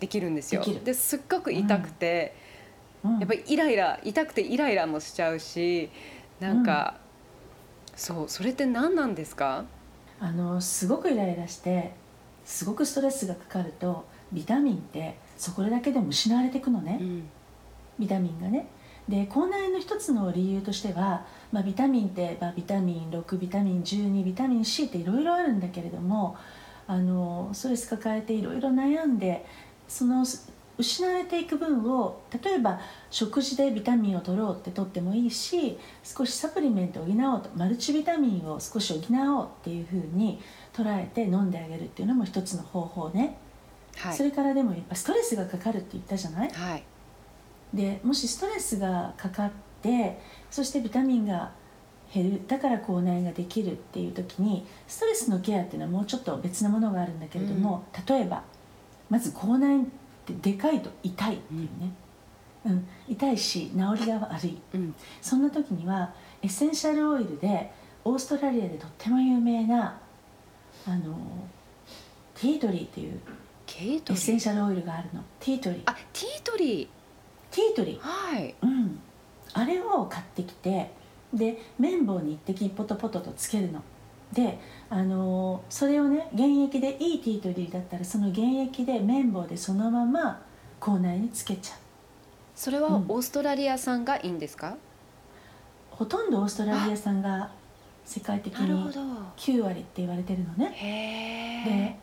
[0.00, 0.64] できるんですよ。
[0.84, 2.34] ですっごく痛くて、
[3.04, 5.90] やっぱりイライラ痛くてイライラもしちゃうし
[6.40, 6.96] なんか、
[7.94, 9.64] そうそれって何なんですか？
[10.18, 11.92] あのすごくイライラして
[12.44, 17.28] すごくストレスがかかるとビタミンってそこだけでも失われていくのね、うん、
[18.00, 18.66] ビタミンがね。
[19.08, 26.36] で口内炎の一つの理由としては、まあ、ビタミンって、まあ、ビタミン6ビタミン12ビタミン C っていろいろあるんだけれども
[26.86, 29.44] あのストレス抱えていろいろ悩んで
[29.88, 30.24] その
[30.78, 40.40] 失われていく分を例えば食事でビタミンを取ろうって取ってもいいし少しサプリメントを補おうとマルチビタミンを少し補おうっていうふうに
[40.72, 43.36] 捉えて飲んであげるっていうのも一つの方法ね。
[43.96, 46.82] はい、それからでもやっぱストレスがかかるって言ったじゃない、はい、
[47.72, 49.50] でもしストレスがかかっ
[49.82, 50.18] て
[50.50, 51.52] そしてビタミンが
[52.12, 58.42] 減るだから口内炎ができるっていう時にストレスのケアっていうのはもうちょっと別なものがあるんだけれども、うん、例えば
[59.08, 59.86] まず口内炎っ
[60.26, 61.68] てでかいと痛いっていうね、
[62.66, 67.72] うん、うん、痛いし治りが悪い、うん、そんな時にはエッセンシャルオイルで
[68.04, 69.98] オーストラリアでとっても有名な
[70.86, 71.16] あの
[72.34, 73.20] ティートリーっていう
[73.78, 75.22] エッセンシャルオイルがあるの。
[75.40, 75.82] ティートリー。
[75.86, 76.88] あティートリー
[77.52, 77.98] ティートリー。
[78.00, 78.54] はい。
[78.62, 78.98] うん。
[79.54, 80.90] あれを買ってきて
[81.32, 83.82] で綿棒に一滴ポトポトとつけるの。
[84.32, 90.42] であのそれをね原液でいいティートリーだったらその原液で綿棒でそのまま
[90.80, 91.78] 口内につけちゃう。
[92.54, 94.76] それはオーストラリア産がいいんですか、うん、
[95.90, 97.50] ほとんどオーストラリア産が
[98.04, 98.92] 世界的に
[99.36, 100.74] 9割って言われてるのね。
[101.66, 101.98] で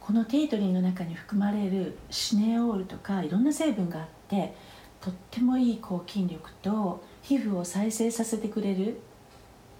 [0.00, 4.54] このティートリーの中に含まれるシネオールとかいろんな成分があって
[5.02, 9.00] とってもいい抗菌力と皮膚を再生させてくれる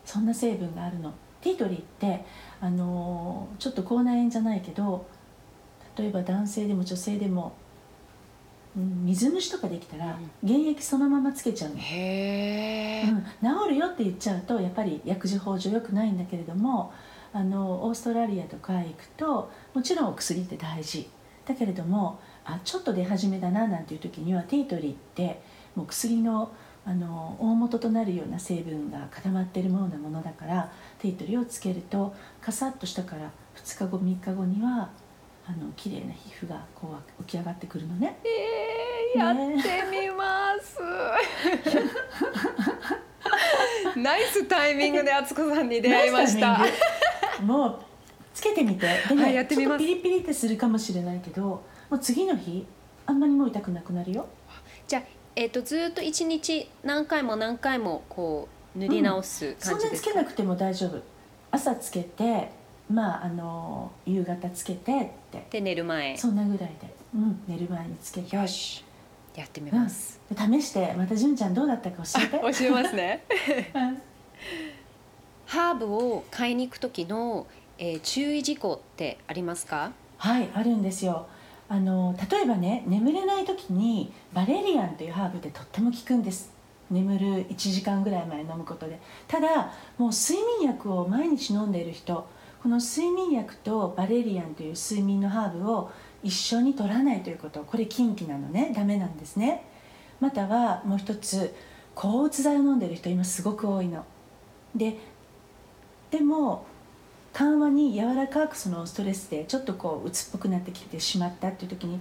[0.05, 1.15] そんな成分があるの。
[1.41, 2.25] ティートリーって
[2.61, 5.07] あのちょっと口内炎じゃないけど
[5.97, 7.53] 例えば男性でも女性でも、
[8.77, 16.93] うん、水虫とかできたら原液そのままつけちゃうの、うん、治るよって言っちゃうとやっぱり薬事法上よくないんだけれども
[17.33, 21.09] あのオーストラリアとか行くともちろんお薬って大事。
[21.45, 25.41] だけれどもあちょっと出始めだななんていう時にはティートリーって
[25.75, 26.53] もう薬の
[26.85, 34.91] あの大元となるような成分が固まっているようなものだからティートリーをつけるとカサッとしたから2日後3日後には
[35.47, 38.19] あの綺麗な皮膚がこう浮き上がってくるのね。
[38.25, 39.43] えー、やって
[39.91, 40.79] みます。
[43.99, 46.61] ナイスタイミングで敦子さんに出会いました。
[47.43, 47.79] もう
[48.35, 48.87] つけてみて。
[49.09, 49.79] でね、はい、やってみます。
[49.79, 51.63] ピリピリってするかもしれないけど。
[51.93, 52.65] もう次の日
[53.05, 54.27] あんまりもう痛くなくなるよ。
[54.89, 55.03] じゃあ、
[55.37, 61.03] えーと、ずっと一日何回も何回もこう塗り直す感じですか、うん、そんなつけなくても大丈夫。
[61.51, 62.51] 朝つけて
[62.91, 65.47] まああの夕方つけてって。
[65.51, 66.17] で寝る前。
[66.17, 68.37] そんなぐらいで、うん、寝る前につけて。
[68.37, 68.83] よし。
[69.37, 72.39] やってみます、うん、試してまた純ちゃんどうだったか教えて。
[72.59, 73.23] 教えますね。
[75.45, 79.93] ハーブを買いに行く時の、えー、注意事項ってありますか？
[80.17, 81.27] はいあるんですよ
[81.73, 86.53] あの例えばね眠れない時にバレリアンというハーブでとっても効くんです。
[86.91, 89.01] 眠る1時間ぐらい前飲むことで。
[89.27, 92.29] ただもう睡眠薬を毎日飲んでいる人
[92.63, 95.91] この睡眠薬とバレリアンという睡眠のハーブを
[96.23, 97.61] 一緒に取らないということ。
[97.61, 98.75] これ禁忌なのね。
[98.77, 99.65] ダメなんですね。
[100.21, 101.55] またはもう一つ
[101.95, 104.05] 抗うつ剤を飲んでる人今すごく多いの。
[104.77, 104.99] で
[106.11, 106.67] でも
[107.33, 111.99] 緩和に柔らかくそのストレスでちょっとこう鬱っぽくなってきてしまったっていう時に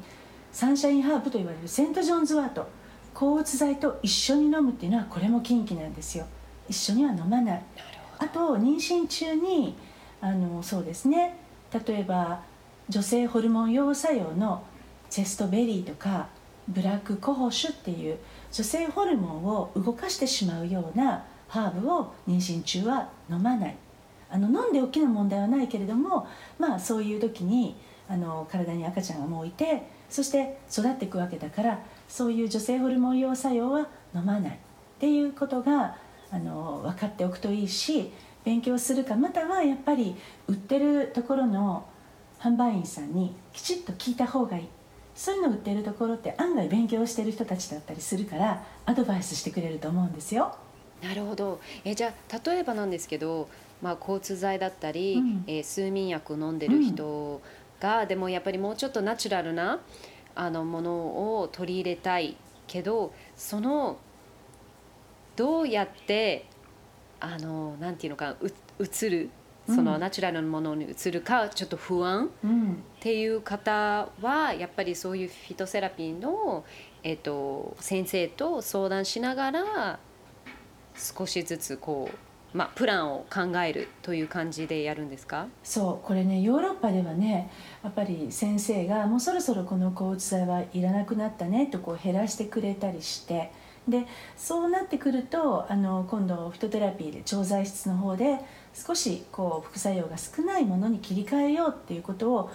[0.51, 2.67] サンシャインハーブと言われるセント・ジョンズワート
[3.13, 6.25] 抗うつ剤と一緒に飲むっていうのはこれも禁忌なんですよ。
[6.69, 7.63] 一緒には飲まない。
[8.19, 9.75] あと妊娠中に
[10.21, 11.37] あのそうですね。
[11.85, 12.41] 例えば
[12.89, 14.63] 女性ホルモン用作用の
[15.09, 16.27] チェストベリーとか
[16.67, 18.17] ブラックコホシュっていう
[18.51, 23.75] 女性ホルモンを動かしてしまうようなハーブを妊娠中は飲まない
[24.31, 27.75] あの飲んで大きな問題はないけれどもまあそういう時に
[28.07, 34.51] あの体に赤ちゃんがもういてそして育っていくわけだからそういう女性ホルモン用作用は飲まない。
[34.51, 34.55] っ
[34.99, 35.95] ていうことが
[36.31, 38.11] あの分かっておくといいし
[38.43, 40.15] 勉強するかまたはやっぱり
[40.47, 41.85] 売ってるところの
[42.39, 44.67] 販売員さんにきちっと聞いた方がいい。
[45.13, 50.55] そういうの売ってるところって案外勉強してる人たちだったりするからアドバイスしてくれると思うんですよ。
[51.03, 51.59] なるほど。
[51.83, 53.49] えじゃあ例えばなんですけど、
[53.81, 57.41] まあ、交通剤だったり、うん、えー、睡眠薬を飲んでる人
[57.79, 59.79] が、うん、でもやっぱりもうちょっとナチュラルな
[60.35, 63.97] あのものを取り入れたいけどその
[65.35, 66.45] どうやって
[67.19, 69.29] あのなんていうのかう映る
[69.67, 72.29] そのナチュラルなものに移るかちょっと不安っ
[72.99, 76.65] ていう方はやっぱりそういうフィトセラピーの、
[77.03, 79.99] えー、と先生と相談しながら
[80.95, 82.15] 少しずつこう、
[82.53, 85.47] まあ、プランを考えるという感じでやるんですか？
[85.63, 87.49] そうこれねヨーロッパではね
[87.83, 93.51] やっぱり先生がもうそろそろこの抗うつ剤はいらなくなったねとこう減らしてくれたりして。
[93.87, 94.05] で
[94.37, 98.37] そうなってくるとあの今度フィトテラピーで調剤室の方で
[98.75, 102.51] 少しこう副作用が少ないものに切り替えようっていうことを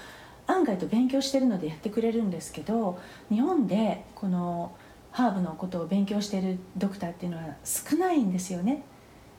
[0.46, 4.76] 案外と勉強してるのでやってくれるんですけど日本でこの
[5.11, 8.85] ハーブのことを勉強してるドクターっていうのは少ないんですよね。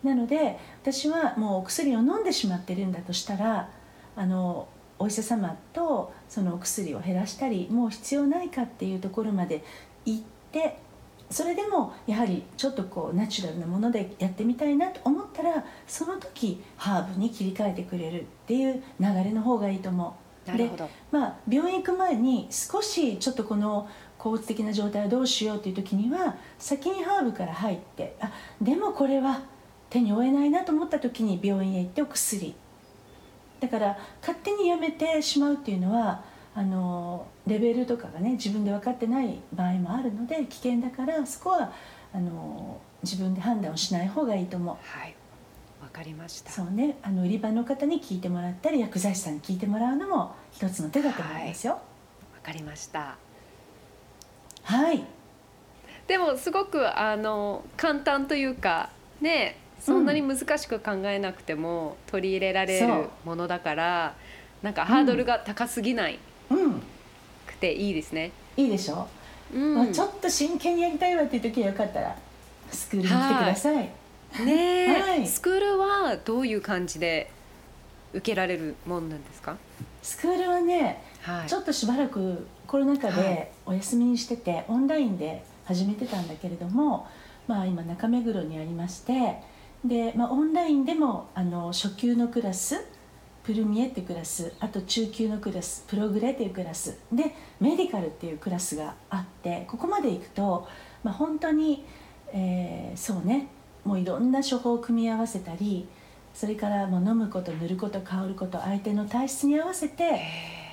[0.07, 3.69] なので私はもうお薬を飲んでしまってるんだとしたら
[4.15, 4.67] あの
[4.97, 9.63] お医者様とそのお薬を減らしたりもう必要ないかっていうところまで
[10.05, 10.79] 行って
[11.29, 20.27] それでもやはりちょっとこうナチュラルなものでやってみたいなと思ったらその時ハーブに切り替えてくれるっていう流れの方がいいと思う。
[20.55, 20.71] で
[21.11, 29.41] まあ、病院行く前に少しちょっとこの抗うつ的な状態をどうしようという時には先にハーブから入ってあでもこれは
[29.89, 32.55] 手に負えないなと思った時に病院へ行ってお薬。
[33.59, 36.23] だから勝手にやめてしまうっていうのは
[36.53, 41.71] あのレベルとかがね自分で分かってない場合もあるので危険だからそこは
[42.13, 44.75] あの自分で判断をしない方がいいと思う。
[44.81, 45.15] はい。
[45.81, 46.51] わかりました。
[46.51, 46.97] そうね。
[47.01, 51.73] あの売り場の方に聞いてもらったり薬剤師さんに聞いてもらうのも一つの手だと思いますよ。
[51.73, 53.17] わ、はい、かりました。
[54.63, 55.03] はい。
[56.07, 58.89] でもすごくあの簡単というか
[59.21, 64.15] ねそんなに難しく考えなくても取り入れられるものだから、
[64.61, 66.81] うん、なんかハードルが高すぎない、うん
[67.45, 68.31] くていいですね。
[68.57, 69.07] いいでしょ、
[69.53, 69.75] うん。
[69.75, 72.15] まあ、ちょっと真剣にやりたいわっていう時はよかったら
[72.71, 73.89] スクールに来てください、
[74.45, 77.31] ね、はい、スクールはどういう感じで
[78.13, 79.55] 受けられるもんなんですか？
[80.03, 87.07] スクールはね、はい、ちょっとしばらくコロナ禍でお休みにしてて、オンラインで始めてたんだけれども、
[87.47, 89.41] まあ、今中目黒にありまして
[89.83, 92.75] で、まあ、オンラインでもあの初級のクラス
[93.43, 100.67] プルミエっていうクラスあと中級のクラスプログレっていうクラスでメディカルっていうクラスがあってここまで行くと、
[101.03, 101.85] まあ、本当に、
[102.33, 103.47] えー、そうね
[103.85, 105.87] もういろんな処方を組み合わせたり
[106.33, 110.21] それからもう飲むこと塗ること香ること相手の体質に合わせて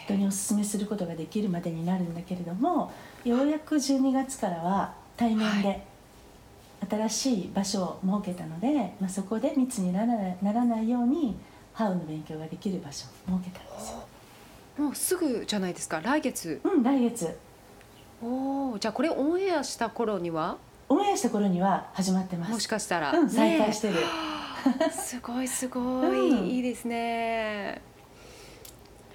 [0.05, 2.93] 人におすすめすることができるまでになるんだけれども
[3.24, 5.87] ようやく12月からは対面で
[6.89, 11.37] 新しい場所を設けたので、まあ、そこで密にならないように
[11.72, 13.99] ハウの勉強ができる場所を設けたんですよ。
[14.78, 16.01] もうすぐじゃないですか？
[16.01, 16.61] 来月？
[16.64, 17.39] うん来月。
[18.22, 20.57] おおじゃあこれオンエアした頃には？
[20.89, 22.53] オンエアした頃には始まってます。
[22.53, 23.95] もしかしたら、うん、再開してる、
[24.93, 27.80] すごいすごい、うん、いいですね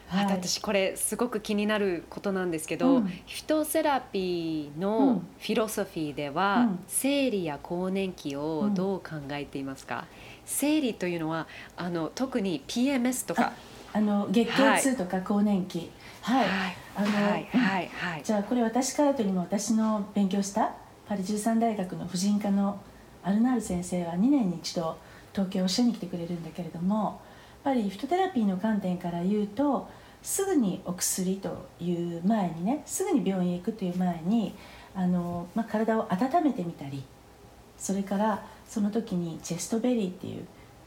[0.10, 10.04] はい、私これすごく気になることなんですけど、うん、フィトセラピーのフィロソフィーでは、うん、生理や更年期をどう考えていますか、うん、
[10.46, 11.48] 生理というのは
[11.78, 13.54] あの特に PMS とか。
[13.92, 15.90] あの月経痛とか更年期。
[16.22, 17.44] はい、はい、あの、はい。
[17.46, 17.90] はい。
[17.92, 20.76] はい、じゃあこれ私からというよりも私の勉強した
[21.08, 22.80] パリ13大学の婦人科の
[23.24, 24.96] アルナール先生は2年に一度
[25.34, 27.22] 東京を教えに来てくれるんだけれども
[27.66, 29.90] やっぱりフィトテラピーの観点から言うと
[30.22, 34.54] すぐにお薬という前にねすぐに病院へ行くという前に
[34.96, 37.04] あの、まあ、体を温めてみたり
[37.78, 40.46] それからその時にチェストベリーっていう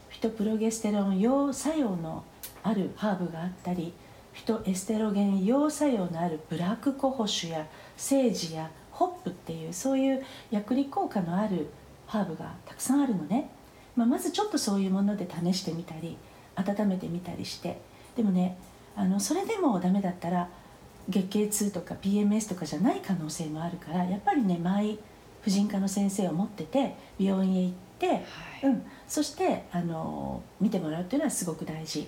[0.09, 2.23] フィトプロゲステロン陽作用の
[2.61, 3.93] あるハーブがあったり
[4.33, 7.67] フィトエステロゲン陽作用のあるブラックコホシュや
[7.97, 11.69] セージやホップっていうそういう薬理効果のある
[12.05, 13.49] ハーブがたくさんあるのね、
[13.95, 16.17] まあ、まずちょっとそういうもので試してみたり
[16.55, 17.79] 温めてみたりして。
[18.15, 18.57] でもね
[18.95, 20.49] あのそれでもダメだったら
[21.09, 24.99] 月経痛とか PMS とかじゃない可能性もあるからやっぱりね毎
[25.41, 28.21] 婦人科の先生を持ってて病院へ行って、はい、
[28.63, 32.07] うん、そしてあの見てもらうっていうのはすごく大事。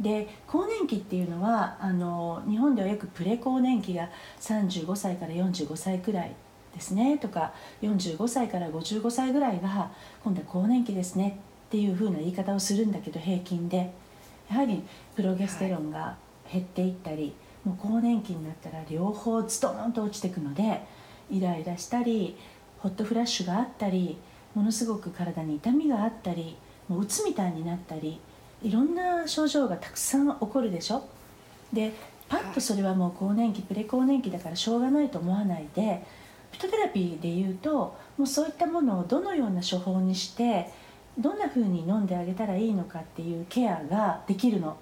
[0.00, 4.08] で更年期っていうのはあの日本ではよくプレ更年期が
[4.40, 6.36] 35歳から45歳くらい
[6.72, 7.52] ですねとか
[7.82, 9.90] 45歳から55歳ぐらいが
[10.22, 13.92] 今度は更年期ですねっていうふうな言い方をするんだけど平均で
[14.50, 14.82] やはり
[15.14, 16.16] プロゲステロンが
[16.50, 17.34] 減っていったり、
[17.64, 20.80] もう更年期になったら両方ズドンと落ちていくので
[21.30, 22.36] イライラしたり
[22.78, 24.16] ホットフラッシュがあったり
[24.54, 26.56] ものすごく体に痛みがあったり
[26.88, 28.20] もううつみたいになったり
[28.62, 31.02] いろんな症状がたくさん起こるでしょ？
[31.72, 31.92] で
[32.28, 36.04] パッとそれはもう更年期プレ更年期だからしょうがないと思わないで
[36.52, 40.70] フィトテラピーでいうともうそういったものをどのような処方にして
[41.18, 44.76] どんな風に飲んであげたらいいのかっていうケアができるの。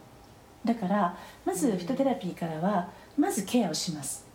[0.65, 4.27] だからまずフィトテラピーからはまずケアをします。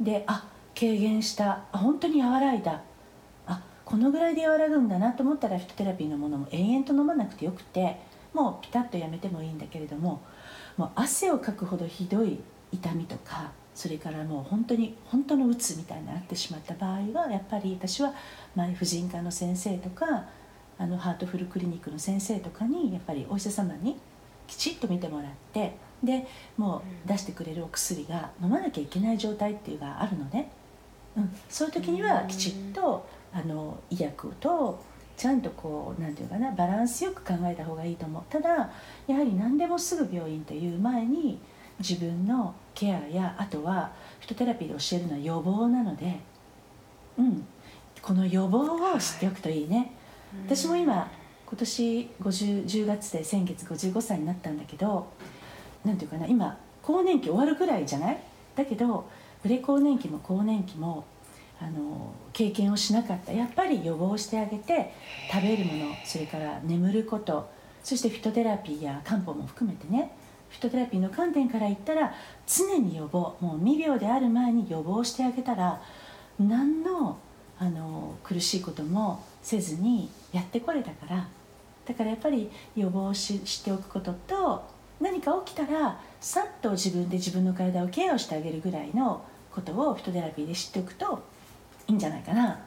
[0.00, 0.48] であ
[0.78, 1.64] 軽減した。
[1.72, 2.82] あ本当に和らいだ。
[3.46, 7.98] あこのぐらいで和らぐんだなと思ったらフィトテラピーのものも延々と飲まなくてよくて
[8.34, 10.20] もうピタッとやめてもいいんだけれども
[10.76, 12.38] もう汗をかくほどひどい
[12.72, 18.12] 痛みとかそれからもう本当に本当のうつみたいになってしまった場合はやっぱり私は
[18.54, 20.26] 前婦人科の先生とか
[20.78, 23.96] あのハートフルクリニックの先生とかにやっぱりお医者様に
[24.46, 30.50] きちっと見てもらってでもう出してくれるお薬が飲まなきゃいけない状態っていうのがあるのね、
[31.16, 34.82] うん、そういう時にはきちっとあの医薬と
[35.16, 38.22] ちゃんとこう何て言うかなバランスよく考えた方がいいと思う。
[38.28, 38.70] ただ
[39.06, 41.38] やはり何でもすぐ病院という前に
[41.78, 46.20] 自分のケアやあとはフィトテラピーで教えるのは予防なので、
[47.18, 47.46] うん、
[48.02, 48.58] この予防
[48.94, 49.90] を知っておくといいね、はい、
[50.46, 51.10] 私も今
[51.46, 55.06] 今年50 10月で先月55歳になったんだけど
[55.84, 58.18] 何て言うかな今更年期終わるぐらいじゃない？
[58.54, 59.08] だけど
[59.42, 61.04] プレ更年期も更年期も
[61.60, 63.32] あの経験をしなかった。
[63.32, 64.92] やっぱり予防してあげて
[65.32, 67.48] 食べるものそれから眠ること
[67.82, 70.10] そしてフィトテラピーや漢方も含めてね
[70.50, 72.12] フィトテラピーの観点から言ったら
[72.46, 75.80] 常に予防もう未病である前に予防してあげたら
[76.38, 77.18] 何の
[77.58, 81.28] あの苦しいこともせずにやってこれたから。
[81.86, 84.64] だからやっぱり予防ししておくことと
[85.00, 89.22] 何か起きたらさっと自分で自分の体をケアをしてあげるぐらいの
[89.54, 91.22] ことをフィトテラピーで知っておくと
[91.86, 92.58] いいんじゃないかな。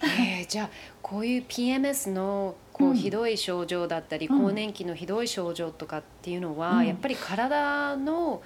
[0.00, 0.70] えー、じゃあ
[1.02, 8.42] こういう PMS のこうひどい症状だったり、うん、更年期のひどい症状とかっていうのは、うん、やっぱり体の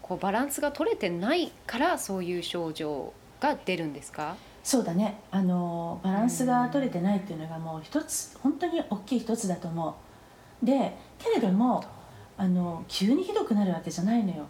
[0.00, 4.36] こうバランスが取れてないからそういう症状が出るんですか？
[4.66, 5.20] そうだね。
[5.30, 9.96] あのバランスが取れてないっていうのがもう一つ本当に大きい一つだと思
[10.60, 10.66] う。
[10.66, 11.84] でけれども
[12.36, 14.46] あの急にひどくなるわけじゃないのよ。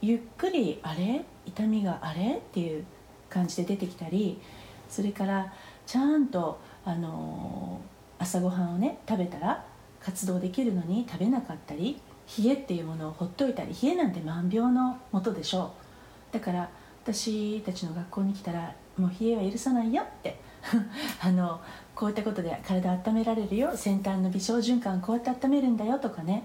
[0.00, 1.24] ゆっくりあれ？
[1.46, 2.36] 痛みがあれ？
[2.36, 2.84] っていう
[3.28, 4.40] 感じで出てきたり
[4.88, 5.52] それから
[5.84, 7.80] ちゃんとあの
[8.20, 9.64] 朝ごはんをね食べたら
[10.00, 12.00] 活動できるのに食べなかったり
[12.38, 15.72] 冷えっていうものをほっといたり冷えなんて万病のもとでしょ
[16.30, 16.34] う。
[16.34, 16.70] だから
[17.02, 20.40] 私たちの学校に来たらもう冷えは許さないよって。
[21.22, 21.60] あの
[21.94, 23.76] こういったことで体温められるよ。
[23.76, 26.42] 先端の微小循環こうやって温めるんだよとかね。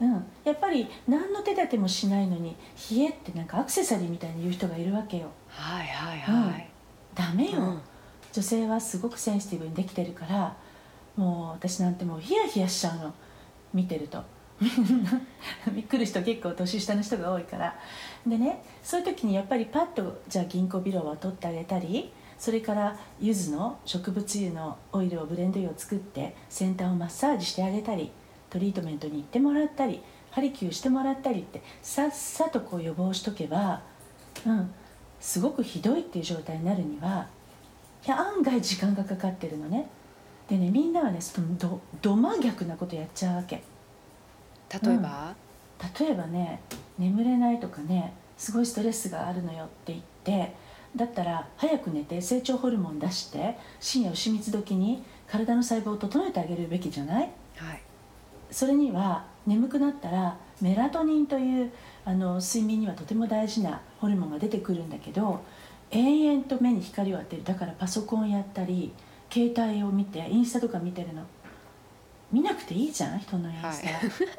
[0.00, 2.56] うん、やっぱり何の手立てもしないのに
[2.90, 5.28] 冷えってなんかアクセサリーみたいに言う人がいるわけよ。
[5.48, 6.68] はいはいはい。
[7.12, 7.80] うん、ダメよ、うん、
[8.32, 10.56] 女性はすごくセンシティブにできてるから
[11.16, 13.14] もう私なんてもうヒヤヒヤしちゃうの。
[13.72, 14.22] 見てると。
[14.60, 17.78] 来る人結構年下の人が多いから。
[18.26, 28.10] でねそういう時にやっぱりパッとじゃあ銀行ビロを取ってあげたりそれから柚子の植物油のオイルをブレンド油を作って先端をマッサージしてあげたり
[28.50, 33.82] トリートメントに行ってもらったりハリキューしてもらったりってさっさとこう予防しとけば、
[34.46, 34.70] うん、
[35.20, 37.26] すごくひどいっていう状態になるには
[38.06, 39.88] いや案外時間がかかってるのね。
[40.48, 43.62] でねみんなはねそのどど真逆なことやっちゃうわけ。
[44.72, 45.34] 例えば、
[45.82, 46.60] うん、例えばね
[46.98, 50.54] 眠れないとかねすごいストレスがあるのよって言って
[50.96, 57.82] だったら早く寝て成長ホルモン出して深夜牛蜜時に体の細胞を整えてあげるべきじゃない、はい、
[58.50, 61.72] それには眠くなったらメラトニンという
[62.04, 65.40] あの睡眠にはとても大事なホルモンが出てくるんだけど
[65.90, 68.92] 延々と目に光を当てるだからパソコンやったり
[69.32, 71.24] 携帯を見てインスタとか見てるの
[72.32, 73.82] 見なくていいじゃん人のインスタ、はい、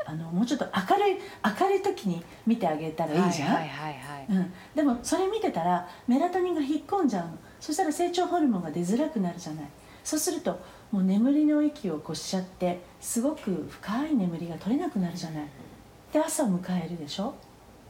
[0.06, 1.18] あのもうちょっと明るい
[1.60, 3.98] 明るい時に見てあげたらいいじゃん、はいはい
[4.30, 7.38] うん、でもそれ見てたらメラトニンが引っ込んじゃうの。
[7.60, 9.66] そしたら成長ホルモンが出づらくなるじゃない。
[10.04, 10.60] そうすると
[10.92, 15.44] もう眠りの息をこしちゃってすごく深い眠りが取れなくなるじゃない。
[16.14, 17.36] で朝を迎えるでしょ。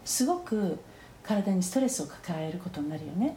[0.04, 0.80] すごく
[1.24, 3.36] 体にストレスを抱えることになるよね。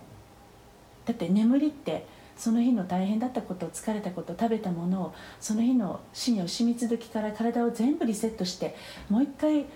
[1.05, 2.07] だって眠りって
[2.37, 8.75] その日の大変だったこと疲れたこと食べたものをその日の深夜牛蜜時から体を全部リセットして
[9.09, 9.67] もう一回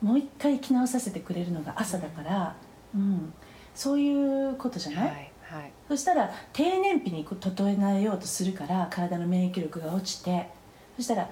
[0.00, 2.56] もう一回生き直させてくれるのが朝だから、
[2.94, 3.32] うん、
[3.74, 10.48] そういうことじゃない、はいはい、そしたら低燃費に整えようとするから体の免疫力が落ちて
[10.96, 11.30] そしたら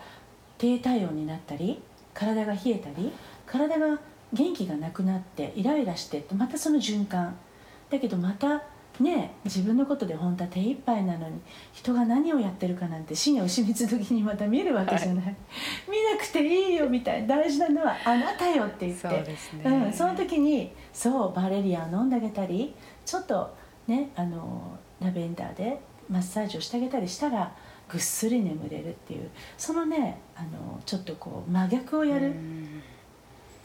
[0.59, 1.81] 低体温になったり
[2.15, 3.13] 体が冷えたり
[3.47, 4.01] 体が
[4.33, 7.37] 元気がなくなってイライラしてまたその循環。
[7.91, 8.65] だけどまた
[9.01, 11.41] ね自分のことで本当は手一杯なのに
[11.73, 15.37] 人が何をやってるかなんて深夜牛蜜時にまた見るわけじゃない、はい、
[15.91, 19.37] 見なくていいよみたいな大事なのはあなたよって言って。
[19.37, 19.87] そ,、ね。
[19.87, 22.75] うん、その時にそうバレリアン飲んであげたり
[23.05, 23.55] ちょっと
[23.87, 27.53] ねあのラベンダーでマッサージをしてあげたりしたら
[27.89, 29.31] ぐっすり眠れるっていう。
[29.57, 32.35] そのねあのちょっとこう真逆をやる。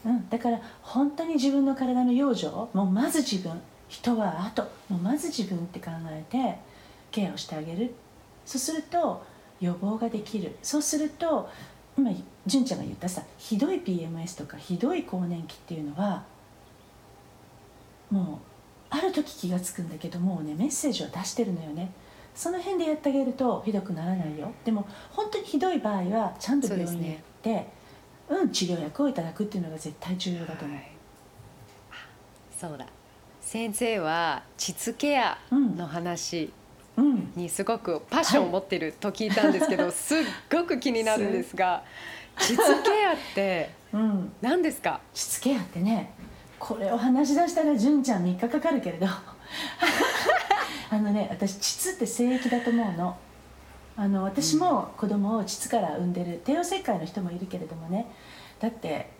[0.04, 3.60] うん、だから本当に自分の体の養生もうまず自分
[3.92, 6.58] 人は後もうまず自分って考えて
[7.10, 7.92] ケアをしてあげる。
[8.46, 9.22] そうすると
[9.60, 10.56] 予防ができる。
[10.62, 11.50] そうすると
[11.98, 12.10] 今
[12.46, 16.24] 純ちゃんが言ったさひどい PMS とかひどい更年期っていうのは
[18.10, 18.26] もう
[18.88, 21.92] ある時気が付くんだけどもうねメッセージを出してるのよね。
[22.34, 24.50] その辺でやってあげるとひどくならないよ。
[24.64, 27.50] でも本当にひどい場合はちゃんと病院に行って
[28.30, 30.92] う、ね、うん治療薬をいただくっていうのが絶対重要だと思う、はい、
[32.58, 32.86] そうだ
[33.52, 36.50] 先生は膣ケアの話
[37.36, 40.18] にすごくパッションを持ってると聞いたんですけど、 すっ
[40.50, 41.84] ごく気になるんですが
[42.38, 43.68] 膣ケアって
[44.40, 46.14] 何ですか、膣ケアってね
[46.58, 49.06] これを話し出したら純ちゃん3日かかるけれど。
[50.88, 53.18] あのね私膣って性液だと思うの。
[53.98, 58.06] あの私も子供を膣から産んでる帝王切開の人もいるけれどもね。
[58.60, 59.10] だって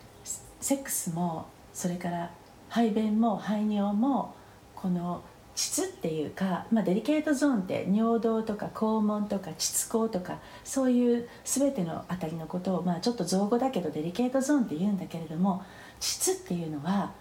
[0.59, 2.31] セックスもそれから
[2.73, 4.33] 排便も排尿も
[4.73, 5.21] この
[5.53, 15.63] 膣っていうか、まあ、デリケートゾーンって尿道とか肛門とか膣口とかそういう全てのあたりのことを、まあ、ちょっと造語だけどデリケートゾーンって言うんだけれども
[15.99, 17.13] 膣っていうのは、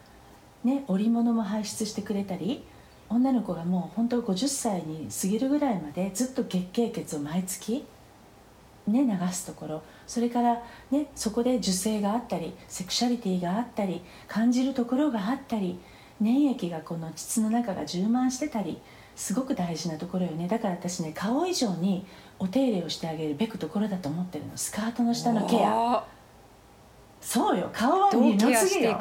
[0.65, 2.65] ね、織物も排出してくれたり
[3.11, 7.85] 女の子がもう本当50歳に過ぎるぐらいまでずっと月経血を毎月
[8.87, 9.83] ね、流すところ。
[10.07, 15.79] それから、ね、そこで受精があったりセクシャリティがあったり感じるところがあったり
[16.21, 18.81] 粘液がこの膣の中が充満してたり
[19.17, 20.49] すごく大事なところよね。
[20.49, 22.07] だから私ね顔以上に
[22.39, 24.53] お手入れをしてあげるべくところだと思ってるの。
[24.57, 26.05] スカートの下のケア。
[27.21, 27.71] そうよ。
[27.73, 28.99] 顔は二の次よ。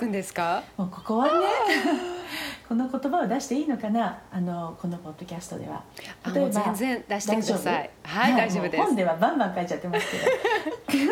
[0.78, 1.32] もうここはね
[2.72, 4.18] この言葉を出していいのかな？
[4.32, 5.84] あのこのポッドキャストでは。
[6.34, 7.90] 例えば全然出してください。
[8.02, 8.78] はい、大丈夫です。
[8.78, 10.08] 本ではバンバン書いちゃってます
[10.88, 11.12] けど。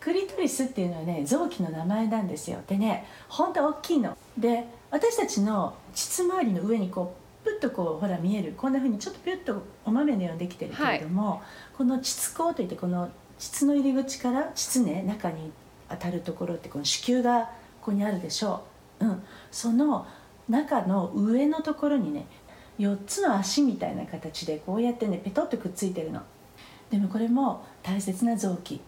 [0.00, 2.58] クリトリスっていうのはね臓器の名前なんですよ。
[2.66, 4.18] でね本当大きいの。
[4.36, 7.14] で私たちの膣周りの上にこ
[7.44, 8.54] うプッとこうほら見える。
[8.56, 11.40] こんなふうにちょっとピュッとお豆のようにできてるけれども、はい、
[11.78, 13.08] この膣口といってこの
[13.38, 15.52] 膣の入り口から膣ね中に
[15.88, 17.50] 当たるところってこの子宮がこ
[17.82, 18.64] こにあるでしょ
[18.98, 19.22] う、うん、
[19.52, 20.04] その
[20.48, 22.26] 中の上のところにね
[22.78, 26.22] 4つの足みたいな形でこうやってねペトッとくっついてるの。
[26.90, 28.80] でもこれも大切な臓器。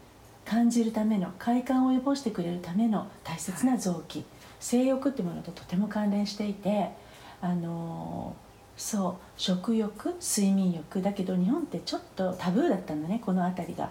[0.44, 4.24] 感じるための快感を及ぼしてくれるための大切な臓器。
[4.60, 6.90] 性欲っていうものととても関連していて
[7.42, 11.02] あのー、そう食欲睡眠欲。
[11.02, 13.90] だけど日本ってちょっとタブーだったのねこの辺りが。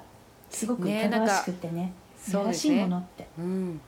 [0.49, 1.81] すごくいかがわしくてね。
[1.81, 1.87] や
[2.33, 3.27] らしいものって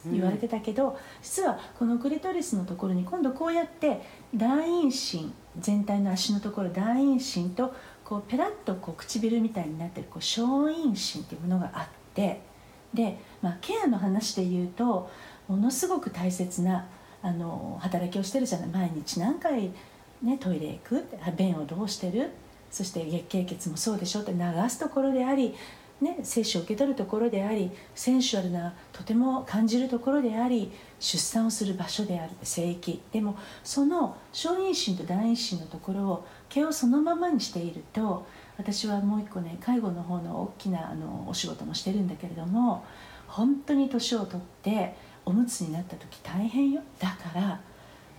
[0.05, 4.01] 言われてたけど、実はこのクリトリスのところに今度こうやって
[4.35, 7.73] 大陰唇全体の足のところ大陰唇と
[8.03, 12.41] こうペラッとこう唇みたいになってるこう小陰唇っていうものがあって
[12.93, 15.09] でまあ、ケアの話で言うと
[15.47, 16.87] ものすごく大切な
[17.21, 18.69] あの働きをしてるじゃない。
[18.69, 19.71] 毎日何回、
[20.21, 21.05] ね、トイレ行く？
[21.37, 22.31] 便をどうしてる？
[22.71, 25.53] そして月経血もそうでしょって流すところであり、
[25.99, 33.01] ね、精子を受け取るところでありセンシュアルなとても感じるところであり出産をする場所である聖域。
[33.11, 38.27] でもその小妊娠と大妊娠のところを毛をそのままにしていると
[38.57, 42.85] 私はもう一個ね介護の方の大きなあのお仕事もしてるんだけれども
[43.27, 44.95] 本当に年を取って
[45.25, 46.81] おむつになった時大変よ。
[46.99, 47.59] だから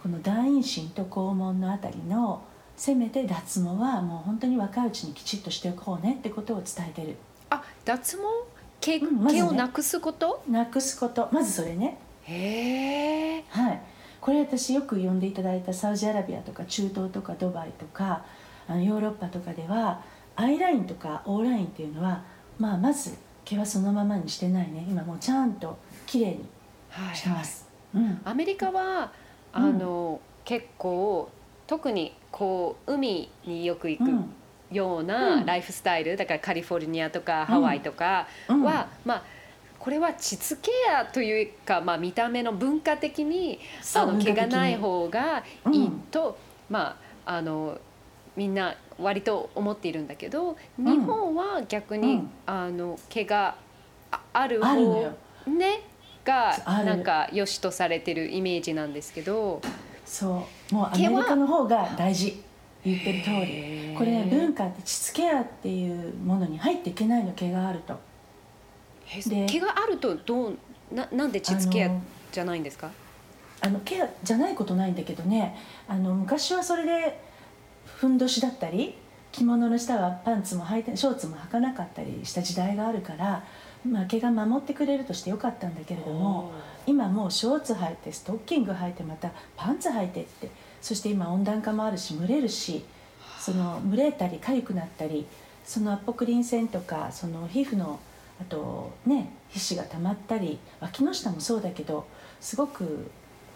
[0.02, 2.42] この大妊娠と肛門のあたりの
[2.76, 7.16] せめて脱毛はもう本当に若いうちにきちっとしておこうねってことを伝えてる。
[7.50, 8.22] あ脱毛？
[8.80, 9.42] 毛,、うんまずね。
[9.42, 10.42] 毛をなくすこと？
[10.48, 11.28] なくすこと。
[11.32, 11.98] まずそれね。
[12.22, 13.44] へえ。
[13.48, 13.82] はい。
[14.20, 18.24] これ私よく呼んでいただいたサウジアラビアとか中東とかドバイとか
[18.66, 20.02] あのヨーロッパとかでは
[20.36, 22.24] アイラインとかオーラインっていうのは、
[22.58, 24.84] まあ、まず毛はそのままにしてないね。
[24.88, 26.44] 今もうちゃんと綺麗に
[26.90, 28.20] はいしてます、うん。
[28.24, 29.12] アメリカは
[29.52, 31.30] あの、結構
[31.66, 34.30] 特にこう海によく行くうん
[34.70, 35.46] よううなん。
[35.46, 38.62] ライフスタイル、だからカリフォルニアとかハワイとかは、うん。
[38.62, 39.22] まあ
[39.78, 43.60] これは膣ケアというか、まあ、見た目の文化的に
[43.94, 46.36] あの毛がない文方がいいと、
[46.68, 47.78] まああの
[48.36, 50.84] みんな割と思っているんだけどん。
[50.84, 52.30] 日本は逆に、うん。
[52.46, 53.56] あの毛が
[54.10, 55.12] あある方
[55.46, 55.82] ね
[56.24, 59.60] がなんか良しとされてるイメージなんですけど。
[60.04, 60.74] そう。
[60.74, 62.42] もうアメリカの方が大事
[62.84, 63.94] 言ってる通り。
[63.96, 67.98] これね文化って膣ケアっていうものに入っていけないの毛があると。
[69.06, 70.58] へで毛があるとどう
[70.92, 71.90] ななんで膣ケア
[72.30, 72.90] じゃないんですか？
[73.60, 75.56] あのケアじゃないことないんだけどね。
[75.88, 77.20] あの昔はそれで
[77.84, 78.94] ふんどしだったり
[79.32, 83.44] 着物の下はパンツも履いてショーツも履かなかったりした時代があるから、
[83.86, 86.52] まあ、毛が守ってくれるとしてよかったんだけれども
[86.86, 90.50] 今もうショーツ履いてストッキング履いてまたパンツ履いてって
[90.80, 92.84] そして今温暖化もあるし蒸れるし
[93.38, 95.26] その蒸れたり痒くなったり
[95.64, 98.00] そのアポクリン腺とかその皮膚の
[98.40, 102.06] あとね皮脂が溜まったり脇の下もそうだけど
[102.40, 103.10] すごく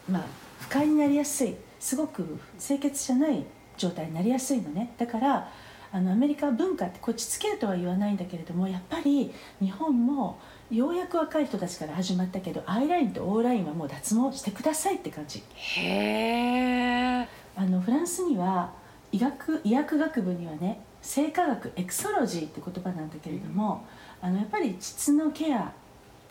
[0.08, 0.22] まあ
[0.60, 3.44] 不快になりやすいすごく清潔じゃない
[3.76, 4.92] 状態になりやすいのね。
[4.98, 5.48] だから
[5.92, 9.30] あのアメリカは文化ってこっちつけるとは言わないんだけれどもやっぱり
[9.60, 10.38] 日本も
[10.70, 15.42] ようやく若い人たちから始まったけどアイラインとオーラインはもう脱毛してくださいって感じ。
[15.54, 18.72] へえあのフランスには
[19.12, 23.84] 医学医薬学部にはね生化学エクソロジーって言葉なんだけれども
[24.22, 25.74] あのやっぱり膣のケア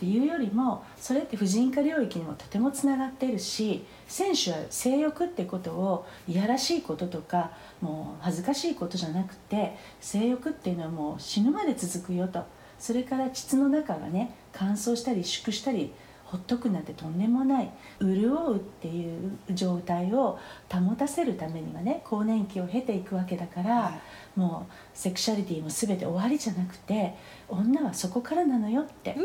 [0.01, 7.51] っていうよりもそれって婦人科領域にもとてもつながっているし選手は性欲ってことをいやらしいこととか
[7.82, 12.43] もう恥ずかしいことじゃなくて性欲っていうのはもう死ぬまで続くよと。
[12.79, 15.93] それから膣の中がね乾燥したり縮したり
[16.25, 17.69] ほっとくなんてとんでもない。
[17.99, 20.39] 潤うっていう状態を
[20.71, 23.91] 保たせるためにはね更年期を経ていくわけだから、は
[24.36, 27.15] もうセクシャリティも全て終わりじゃなくて
[27.49, 29.15] 女はそこからなのよって。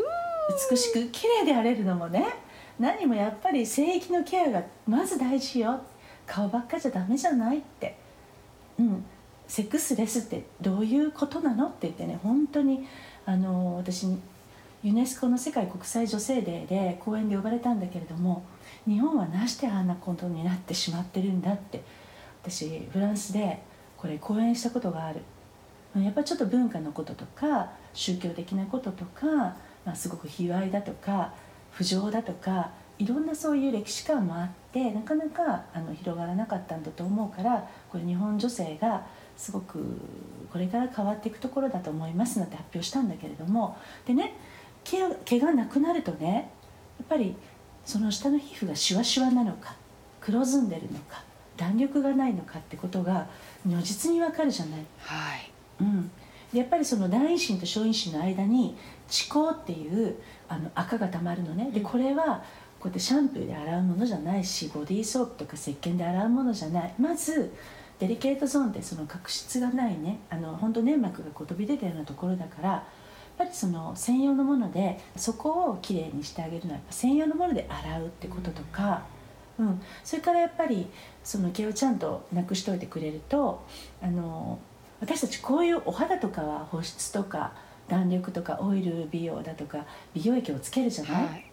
[0.69, 2.25] 美しく綺麗であれるのもね
[2.79, 5.81] 何もやっぱり性域のケアがまず大事よ。
[6.25, 7.97] 顔ばっかじゃダメじゃないって
[8.79, 9.05] うん。
[9.47, 11.67] セックスレスってどういうことなの？
[11.67, 12.85] って言ってね本当に
[13.25, 14.05] あの私
[14.83, 18.43] ユネスコの世界国際女性デーで講演で呼ばれたんだけれども
[18.85, 21.81] 日本はなしてあんなことになってしまってるんだって
[22.43, 23.61] 私フランスで
[23.95, 25.21] これ講演したことがある。
[25.95, 29.25] やっぱちょっと文化のこととか宗教的なこととか、
[29.85, 31.33] まあ、すごく卑猥だとか
[31.71, 39.79] 不浄だとかいろんなそういう歴史観もあってなかなかあの広がらなかったんだと思うからこれ日本女性がすごく
[40.51, 44.33] これから変わっていくところだと思いますなんて発表したんだけれどもでね
[44.83, 46.51] 毛毛がなくなるとね
[46.99, 47.35] やっぱり
[47.85, 49.75] その下の皮膚がシワシワなのか
[50.19, 51.23] 黒ずんでるのか
[51.55, 53.27] 弾力がないのかってことが
[53.65, 54.79] 如実にわかるじゃない。
[54.99, 55.51] はい。
[55.81, 56.11] うん、
[56.53, 58.77] でやっぱりその大陰唇と小陰唇の間に
[59.07, 60.15] 恥孔っていう
[60.47, 61.71] あの赤がたまるのね。
[61.71, 62.43] でこれは
[62.79, 66.93] こうやってシャンプーで洗うものじゃないしボディーソープとか石鹸で洗うものじゃない。
[66.99, 67.53] まず
[67.99, 70.19] デリケートゾーンってその角質がないね。
[70.29, 72.83] あの本当粘膜がこう飛び出たようなところだからやっ
[73.37, 79.03] ぱりその専用のものでそこをきれいにしてあげるのはやっぱ専用のもので洗うってこととか、
[79.59, 80.87] うん、それからやっぱり
[81.23, 83.63] その毛をちゃんとなくしといてくれると
[84.01, 84.59] あの
[84.99, 87.53] 私たちこういうお肌とかは保湿とか
[87.87, 91.46] 弾力とかオイル美容だとか美容液をつけるじゃない、はい。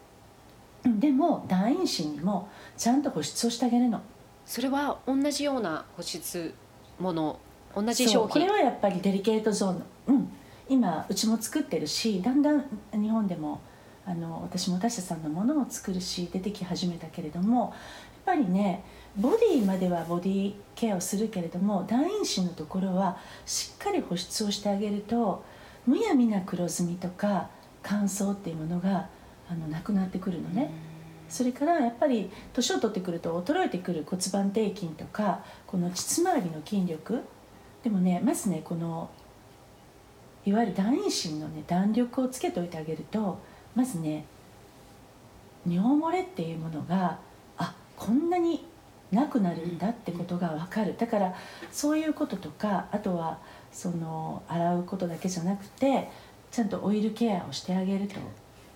[0.85, 4.01] でも大陰唇にもちゃんと保湿をしてあげるの。
[4.45, 6.55] それは同じような保湿
[6.99, 7.39] もの
[7.75, 10.29] 同じ商そうこれ品はやっぱりデリケートゾーンの、うん、
[10.69, 13.61] 今うちも作ってるしだんだん日本でも
[14.07, 17.73] あの私も私さんのものを作るし出てき始めたけれどもやっ
[18.27, 18.85] ぱりね
[19.17, 23.17] ボディまではボディケアをするけれども団員心のところは
[23.47, 25.43] しっかり保湿をしてあげると
[25.87, 27.49] むやみな黒ずみとか
[27.83, 29.09] 乾燥っていうものが
[29.55, 30.71] あのなくなってくるのね。
[31.29, 37.23] それからやっぱり年を取ってくると衰えてくる骨盤底筋とかこの膣周りの筋力。
[37.83, 39.09] でもねまずねこの
[40.45, 43.39] いわゆる団員心のね弾力をつけておいてあげると
[43.75, 44.27] まずね
[45.67, 47.19] 尿漏れっていうものが
[47.57, 48.67] あこんなに
[49.11, 50.95] なくなるんだってことが分かる。
[50.99, 51.35] だから
[51.71, 53.39] そういうこととかあとは
[53.73, 56.11] その洗うことだけじゃなくて
[56.51, 58.17] ちゃんとオイルケアをしてあげると。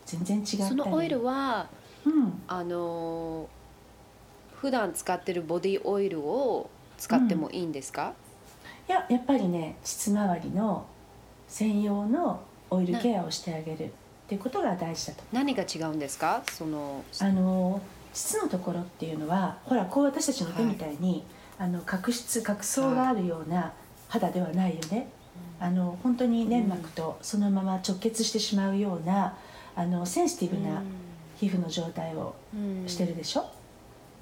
[0.09, 1.69] 全然違ったりそのオイルは、
[2.07, 3.49] うん、あの
[4.57, 8.15] 普段使ってるボディオイルを使ってもいいんですか、
[8.89, 10.87] うん、いややっぱりね膣周りの
[11.47, 12.41] 専用の
[12.71, 13.91] オイルケアをしてあげるっ
[14.29, 16.43] ていうことが大事だと何が違うんですか？
[16.53, 17.81] そのあの
[18.13, 21.25] 膣のところっていうのはほらこう私たちの手みたいに、
[21.59, 23.73] はい、あの角質角層があるような
[24.09, 25.09] 肌ではないよね、
[25.61, 29.37] はい、あの本当に粘膜とそのまま直結してしまうような
[29.79, 30.83] あのセンシティブな
[31.39, 32.35] 皮膚の状態を
[32.89, 33.47] してるでしょ、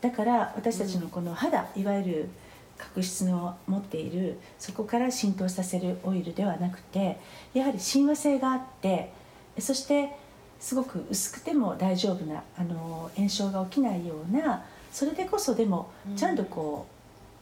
[0.03, 2.29] だから私たちのこの肌いわゆる
[2.77, 7.19] 角質の持っているそこから浸透させるオイルではなくて
[7.55, 9.11] やはり親和性があって
[9.59, 10.15] そして
[10.61, 16.87] すごく薄くても大丈夫なあの炎症が起きないようなそれでこそでもちゃんとこ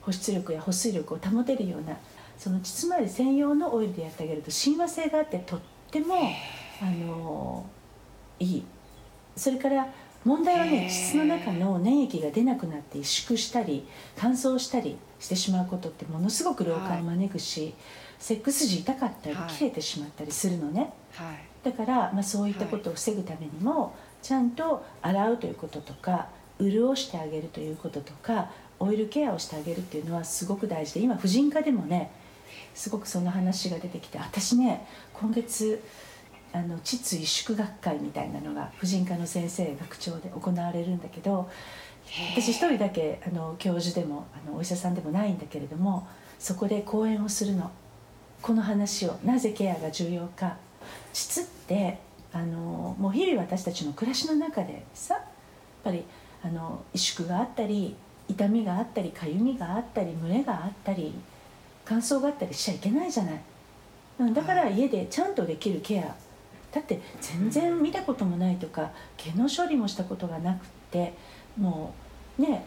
[0.02, 1.96] う保湿力や保水力を保てるような
[2.38, 5.60] その膣周り専用のオイルでやってあげると親和性があってとっ
[5.90, 6.14] ても
[6.80, 7.66] あの
[8.38, 8.64] いい。
[9.36, 9.86] それから
[10.24, 17.74] 問題はね膣の中の粘液が出なくなって萎縮したり乾燥したりしてしまうことってものすごく老化を招くし、はい、
[18.18, 20.92] セックス時痛かったり切れてしまったりするのね。
[21.12, 21.36] はい。
[21.62, 26.28] だから、まあ、そういったことを防ぐためにも、ちゃんと洗うということとか
[26.58, 32.10] 潤してあげるということとかオイルケアをしてあげるっていうのはすごく大事で今婦人科でもね
[32.74, 35.82] すごくその話が出てきて私ね今月
[36.54, 41.50] あの膣萎縮学会みたいなのが婦人科の先生学長で行われるんだけど
[42.32, 46.06] 私一人だけあの教授でもあのお医者さんでもないんだけれども
[46.38, 47.70] そこで講演をするの。
[48.40, 50.58] この話をなぜケアが重要か。
[51.14, 51.98] 膣って
[52.30, 55.24] あのもう日々私たちの暮らしの中でさやっ
[55.82, 56.04] ぱり
[56.44, 57.96] あの萎縮があったり
[58.28, 61.14] 痛みがあったりかゆみがあったり蒸れがあったり
[61.86, 64.34] 乾燥があったりしちゃいけないじゃない。
[64.34, 66.14] だから家でちゃんとできるケア
[66.74, 71.14] だって全然見たこともないとか毛の処理もしたことがなくって
[71.56, 71.94] も
[72.36, 72.66] うね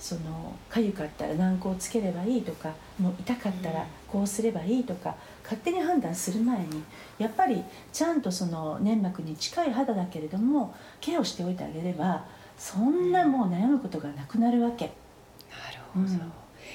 [0.00, 6.82] その痒かったら軟膏つければいいとかもう痛かったらこうすればいいとか勝手に判断する前に
[7.18, 12.24] やっぱりちゃんとその粘膜に近い肌だけれどもケアをしておいてあげれば
[12.56, 14.86] そんなもう悩むことがなくなるわけ。
[14.86, 16.06] なるほど、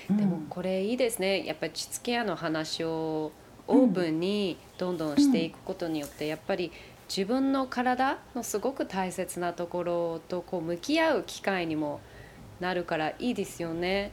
[0.10, 1.46] うん、でもこれいいですね。
[1.46, 3.34] やっぱり膣ケアの話を
[3.68, 6.72] オープンにどんどんしていくことによって、やっぱり
[7.08, 12.00] 自分の体のすごく大切なところとこう向き合う機会にも
[12.60, 14.12] なるからいいですよね。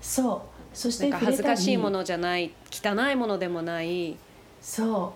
[0.00, 0.76] そう。
[0.76, 4.16] そして恥ずかしいものじゃない汚いものでもない。
[4.60, 5.10] そう、うん、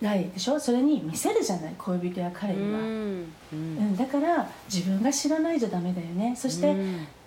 [0.00, 0.58] ないでしょ？
[0.58, 1.74] それに見せるじゃない？
[1.78, 6.34] 恋人や彼には、うん、うん、だから自分が知らないじゃダメだよね。
[6.36, 6.76] そして、やっ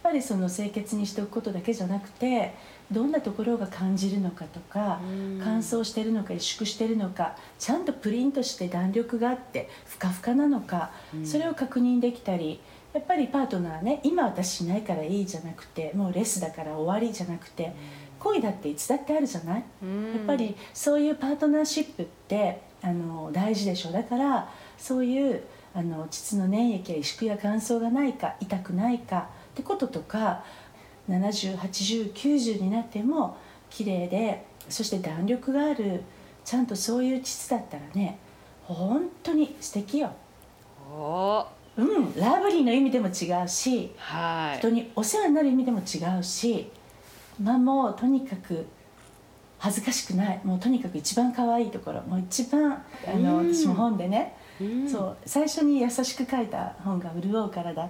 [0.03, 2.53] ぱりその清潔にしておくことだけじゃなくて
[2.91, 4.99] どんなところが感じるのかとか、
[5.43, 10.91] 乾燥してるのか萎縮してるのかちゃんとプリントして弾力があってふかふかなのか、
[11.23, 12.59] それを確認できたり
[12.93, 17.73] やっぱりパートナーね今私しないからいいじゃなくてもうレスだから終わりじゃなくて、
[18.23, 19.63] 恋だっていつだってあるじゃない、や
[20.23, 23.91] っぱりそういうパートナーシップってあの大事でしょ？
[23.91, 25.43] だからそういう
[25.75, 30.43] あの膣の粘液や萎縮や乾燥がないか痛くないかってこととか
[31.09, 33.37] 708090になっても
[33.69, 36.03] 綺麗でそして弾力がある
[36.45, 38.19] ちゃんとそういう膣だったらね
[38.63, 40.11] 本当に素敵よ。
[40.89, 41.45] お
[41.75, 42.15] うん。
[42.15, 46.69] ラブリーの意味でも違うし、はい、人にお世話になる意味でも違うし
[47.41, 48.65] まあもうとにかく
[49.59, 50.41] 恥ずかしくない。
[50.43, 52.01] もうとにかく一番可愛いところ。
[52.01, 54.35] もう一番あの、私も本でね、
[54.89, 55.17] そう。
[55.25, 57.89] 最初に優しく書いた本が「潤う体」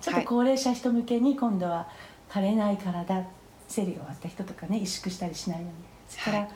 [0.00, 1.88] ちょっと高齢者人向けに今度は
[2.28, 3.24] 「枯れない体」
[3.68, 5.72] 生理が終わった人とかね萎縮したりしないように。
[6.08, 6.50] それから、はい、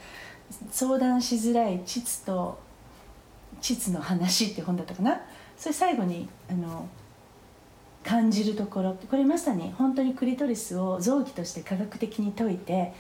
[0.71, 2.59] 相談しづらい膣と
[3.61, 5.21] 膣の話って本だったかな
[5.57, 6.89] それ最後にあの
[8.07, 8.97] 感じるところ。
[9.11, 12.93] これまさに本当にクリトリスを臓器として科学的に解いて、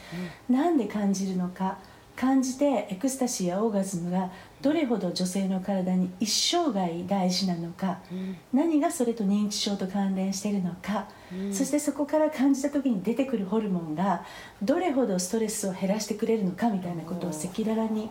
[0.49, 1.79] うん、なんで感じるのか。
[2.17, 4.31] 感じてエクスタシーやオーガズムが
[4.63, 14.25] どれほど女性の体に一生涯大事なのか、うん、何がそれと認知症と関連しているのか、うん、そしてそこから感じた時に出てくるホルモンが
[14.63, 18.09] どれほどストレスを減らしてくれるのかみたいなことを赤裸々に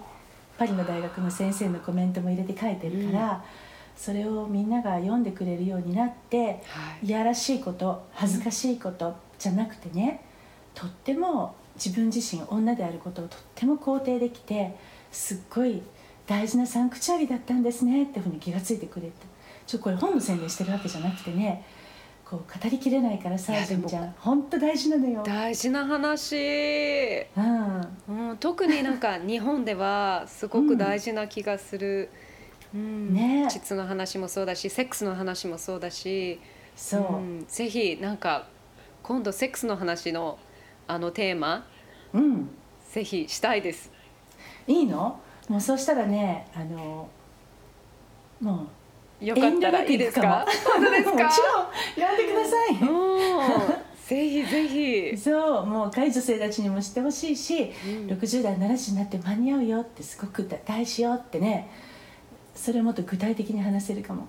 [0.60, 3.32] パリの大学の先生のコメントも入れて書いてるから。
[3.32, 3.65] うん
[3.96, 6.54] それをみんなが読んでくれるようになって、は
[7.02, 10.22] い、いやらしいこと恥ずかしいことじゃなくてね、
[10.74, 14.76] とっても自分自身女であることをとっても肯定できて
[15.12, 15.82] すっごい
[16.28, 19.14] 大事なサンクチュアリだったんですねっていうふうに気が付いてくれて
[19.68, 21.66] ちょこれ本の宣伝してるわけじゃなくてね
[22.26, 24.16] こう語りきれないからさじちゃん。
[24.18, 25.22] 本当大事なのよ。
[25.24, 26.36] 大事な話、
[27.38, 32.25] うん、うん、特になんか日本ではすごく大事な気がする、うん、
[32.74, 33.48] ね。
[33.50, 36.40] 膣の話もそうだしセックスの話もそうだし
[36.76, 38.48] そう、うん、ぜひなんか
[39.04, 40.38] 今度セックスの話の
[40.88, 41.66] あのテーマ、
[42.14, 42.50] うん、
[42.92, 43.92] ぜひしたいです。
[44.68, 45.20] いいの？
[45.48, 47.08] もうそうしたらねあの
[48.42, 48.68] も
[49.22, 50.46] うよかったらいいですか
[50.76, 51.12] 本当ですか？
[51.12, 51.22] もち
[51.98, 52.66] ろん呼んでくださ
[53.82, 53.86] い。
[54.08, 55.18] ぜひぜひ。
[55.18, 61.72] そうもう若い女性たちにも知ってほしいし、うん、60代70歳になって間に合うよってすごく大事よってね
[62.56, 64.28] それをもっと具体的に話せるかも。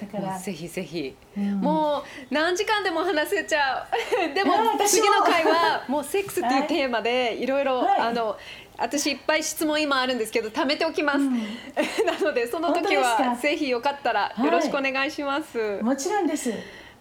[0.00, 1.98] だからぜひぜひ、うん、も
[2.30, 3.86] う何時間でも話せちゃう。
[4.32, 4.54] でも
[4.86, 8.36] 次の回は もうセックスっていうテーマでいろいろあの
[8.78, 11.32] 私いっぱい質問今あるんですけど貯めておきます、うん、
[12.06, 16.52] なのでその時はぜひよかったらよろしくお願いします、はい、もちろんです。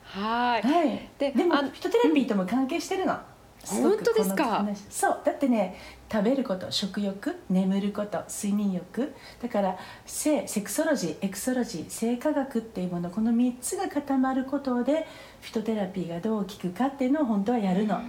[0.03, 3.17] はい、はい、ででもフィトテラピーとも関係してるの、
[3.65, 4.65] 本当ですか？
[4.89, 5.21] そう。
[5.24, 5.76] だってね
[6.14, 9.16] 食べること食欲眠ること睡眠欲。
[9.41, 15.07] だから性セクソロジーエクソロジー性科学っていうものこの3つが固まることで
[15.41, 17.99] フィトテラピーがどう効くかっていうのを本当はやるの、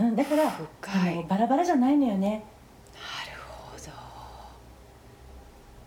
[0.00, 2.44] うん、だからあのバラバラじゃないのよね。
[2.92, 3.92] なるほど。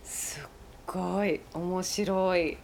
[0.05, 0.43] すっ
[0.87, 1.41] ごい。
[1.53, 2.57] 面白い。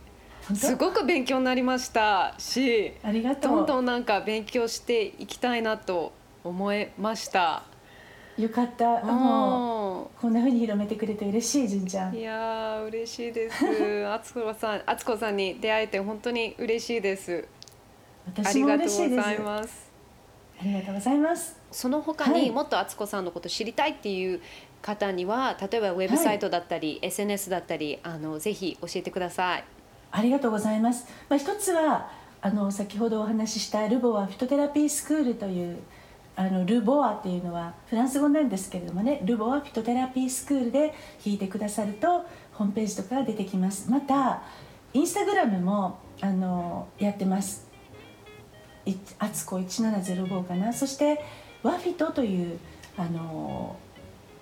[0.54, 2.36] すごく勉強になりました。
[2.38, 3.52] しありがとう。
[3.58, 6.14] どんどんなんか勉強していきたいなと
[6.46, 7.75] 思いました
[8.38, 9.00] よかった。
[9.00, 12.16] あのこんなふうに広めてくれて嬉しい純ちゃん。
[12.16, 14.06] いや嬉しいです。
[14.08, 17.48] あつこさんあつこさんに出会えて本当に嬉しいです。
[18.26, 19.26] 私も嬉しいです。
[19.26, 19.92] ありがとうございます。
[20.60, 21.60] ありがとうございます。
[21.72, 24.42] その他にもっとあつこさんのこと知りたいっていう
[24.82, 29.64] 方には、例えばウェブサイトだったり、はい、SNS だったりあのぜひ教えてください。
[30.12, 31.08] ありがとうございます。
[31.30, 32.10] まあ、一つは
[32.42, 35.80] あの先ほどお話ししたルボアフィトテラピースクールという
[36.36, 40.94] あのルボアっていうのはフランス語なんですけれどもねルボアフィトテラピースクールで
[41.24, 43.90] 引いてくださるとホームページとか出てきます。
[43.90, 44.44] また
[44.94, 47.68] インスタグラムもあのやってます。
[49.20, 50.72] あつこ1705かな。
[50.72, 51.22] そして
[51.64, 52.60] ワフィトという
[52.98, 53.76] あの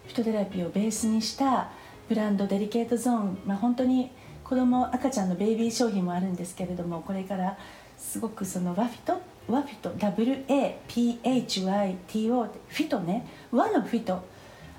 [0.05, 1.71] フィトテラピーをベースにした
[2.09, 4.11] ブランドデリケートゾーン、まあ、本当に
[4.43, 7.57] 子供赤ちゃんのベイビー商品もあるんですけれどもこれから
[7.97, 10.49] すごくそのワフィトワフィト WAPHYTO
[12.67, 13.27] フィトね。
[13.51, 14.23] 和のフィト。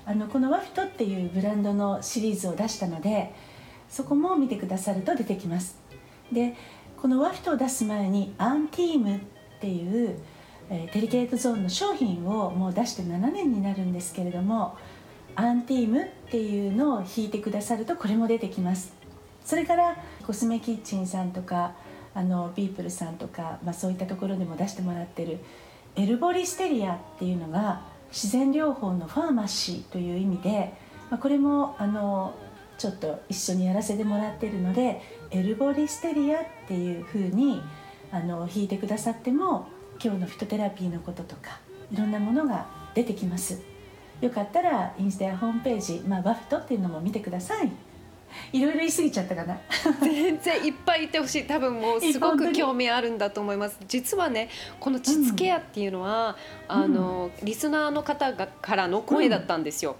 [0.05, 3.33] あのこのワフィトっていうブランドのシリーズを出したので
[3.89, 5.79] そこも見てくださると出てきます。
[6.31, 6.55] で
[6.97, 9.19] このワフィトを出す前にアンティームっ
[9.59, 10.17] ていう、
[10.69, 14.75] え、デリケートゾーンの商品をもう出して7年になるんですけれども
[15.35, 18.93] アンティームっていうのを引いてくださるとこれも出てきます。
[19.43, 21.73] それからコスメキッチンさんとか
[22.15, 25.37] あのビープルさんとか、まあ、そういったところでも出してもらってる
[25.95, 30.73] エルボリステリアっていうのが自然療法のファーマシーという意味で、
[31.11, 32.33] まあ、これもあの
[32.77, 35.01] ちょっと一緒にやらせてもらってるので
[35.31, 37.61] エルボリステリアっていうふうに
[38.11, 39.67] あの弾いてくださっても
[40.03, 41.59] 今日のフィトテラピーのこととか
[41.91, 43.61] いろんなものが出てきます。
[44.21, 47.71] よかったらインスタやホームページ、まあ、バフトっていうのも見てください。
[48.53, 49.59] いろいろ言い過ぎちゃったかな。
[50.01, 51.43] 全然いっぱい言ってほしい。
[51.45, 53.77] 多分もうすごく興味あるんだと思います。
[53.87, 56.35] 実はねこの膣ケアっていうのは、
[56.69, 59.95] うん、あのリスナーの方がからの声だったんですよ、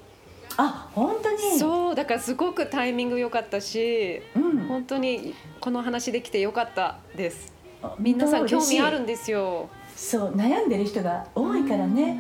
[0.58, 1.60] うん、あ本当に？
[1.60, 7.54] そうだからすごくタイミング良かったし、うん、本当にこの話できて良かったです。
[8.00, 9.70] 皆さん興味あるんですよ。
[9.96, 12.20] そう悩んでる人が多いからね、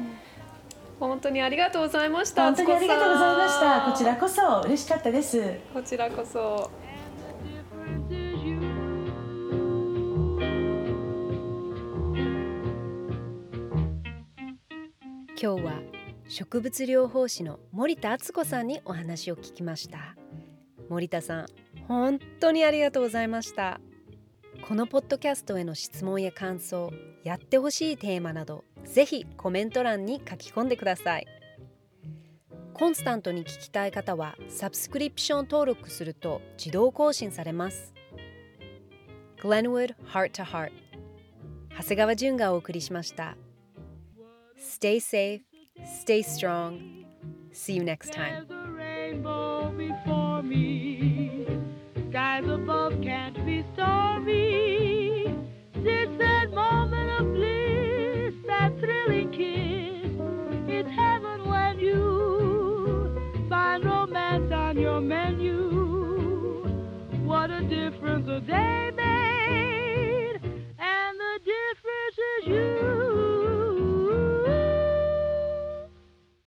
[0.99, 3.91] 本当にありがとうございました本当にありがとうございました。
[3.91, 5.59] こちらこそ嬉しかったです。
[5.73, 6.71] こちらこそ。
[15.41, 15.81] 今日は
[16.27, 20.15] 植物療法士の森田敦子さんにお話を聞きました。
[20.89, 21.45] 森田さん
[21.87, 23.79] 本当にありがとうございました
[24.67, 26.91] このポッドキャストへの質問や感想
[27.23, 31.27] やってほしいテーマなどぜひコメント欄に書き込んでください。
[32.73, 37.93] コンスタントに聞きたい方はサブスクリプション登録すると自動更新されます。
[39.41, 40.71] Glenwood Heart to Heart
[41.77, 43.37] 長谷川淳がお送りしました。
[44.57, 45.41] Stay safe,
[46.03, 47.05] stay strong.
[47.53, 48.47] See you next time.
[52.15, 55.25] skies above can't be stormy.
[55.73, 60.13] Since that moment of bliss, that thrilling kiss,
[60.69, 66.63] it's heaven when you find romance on your menu.
[67.25, 70.39] What a difference a day made,
[70.79, 73.24] and the difference is you.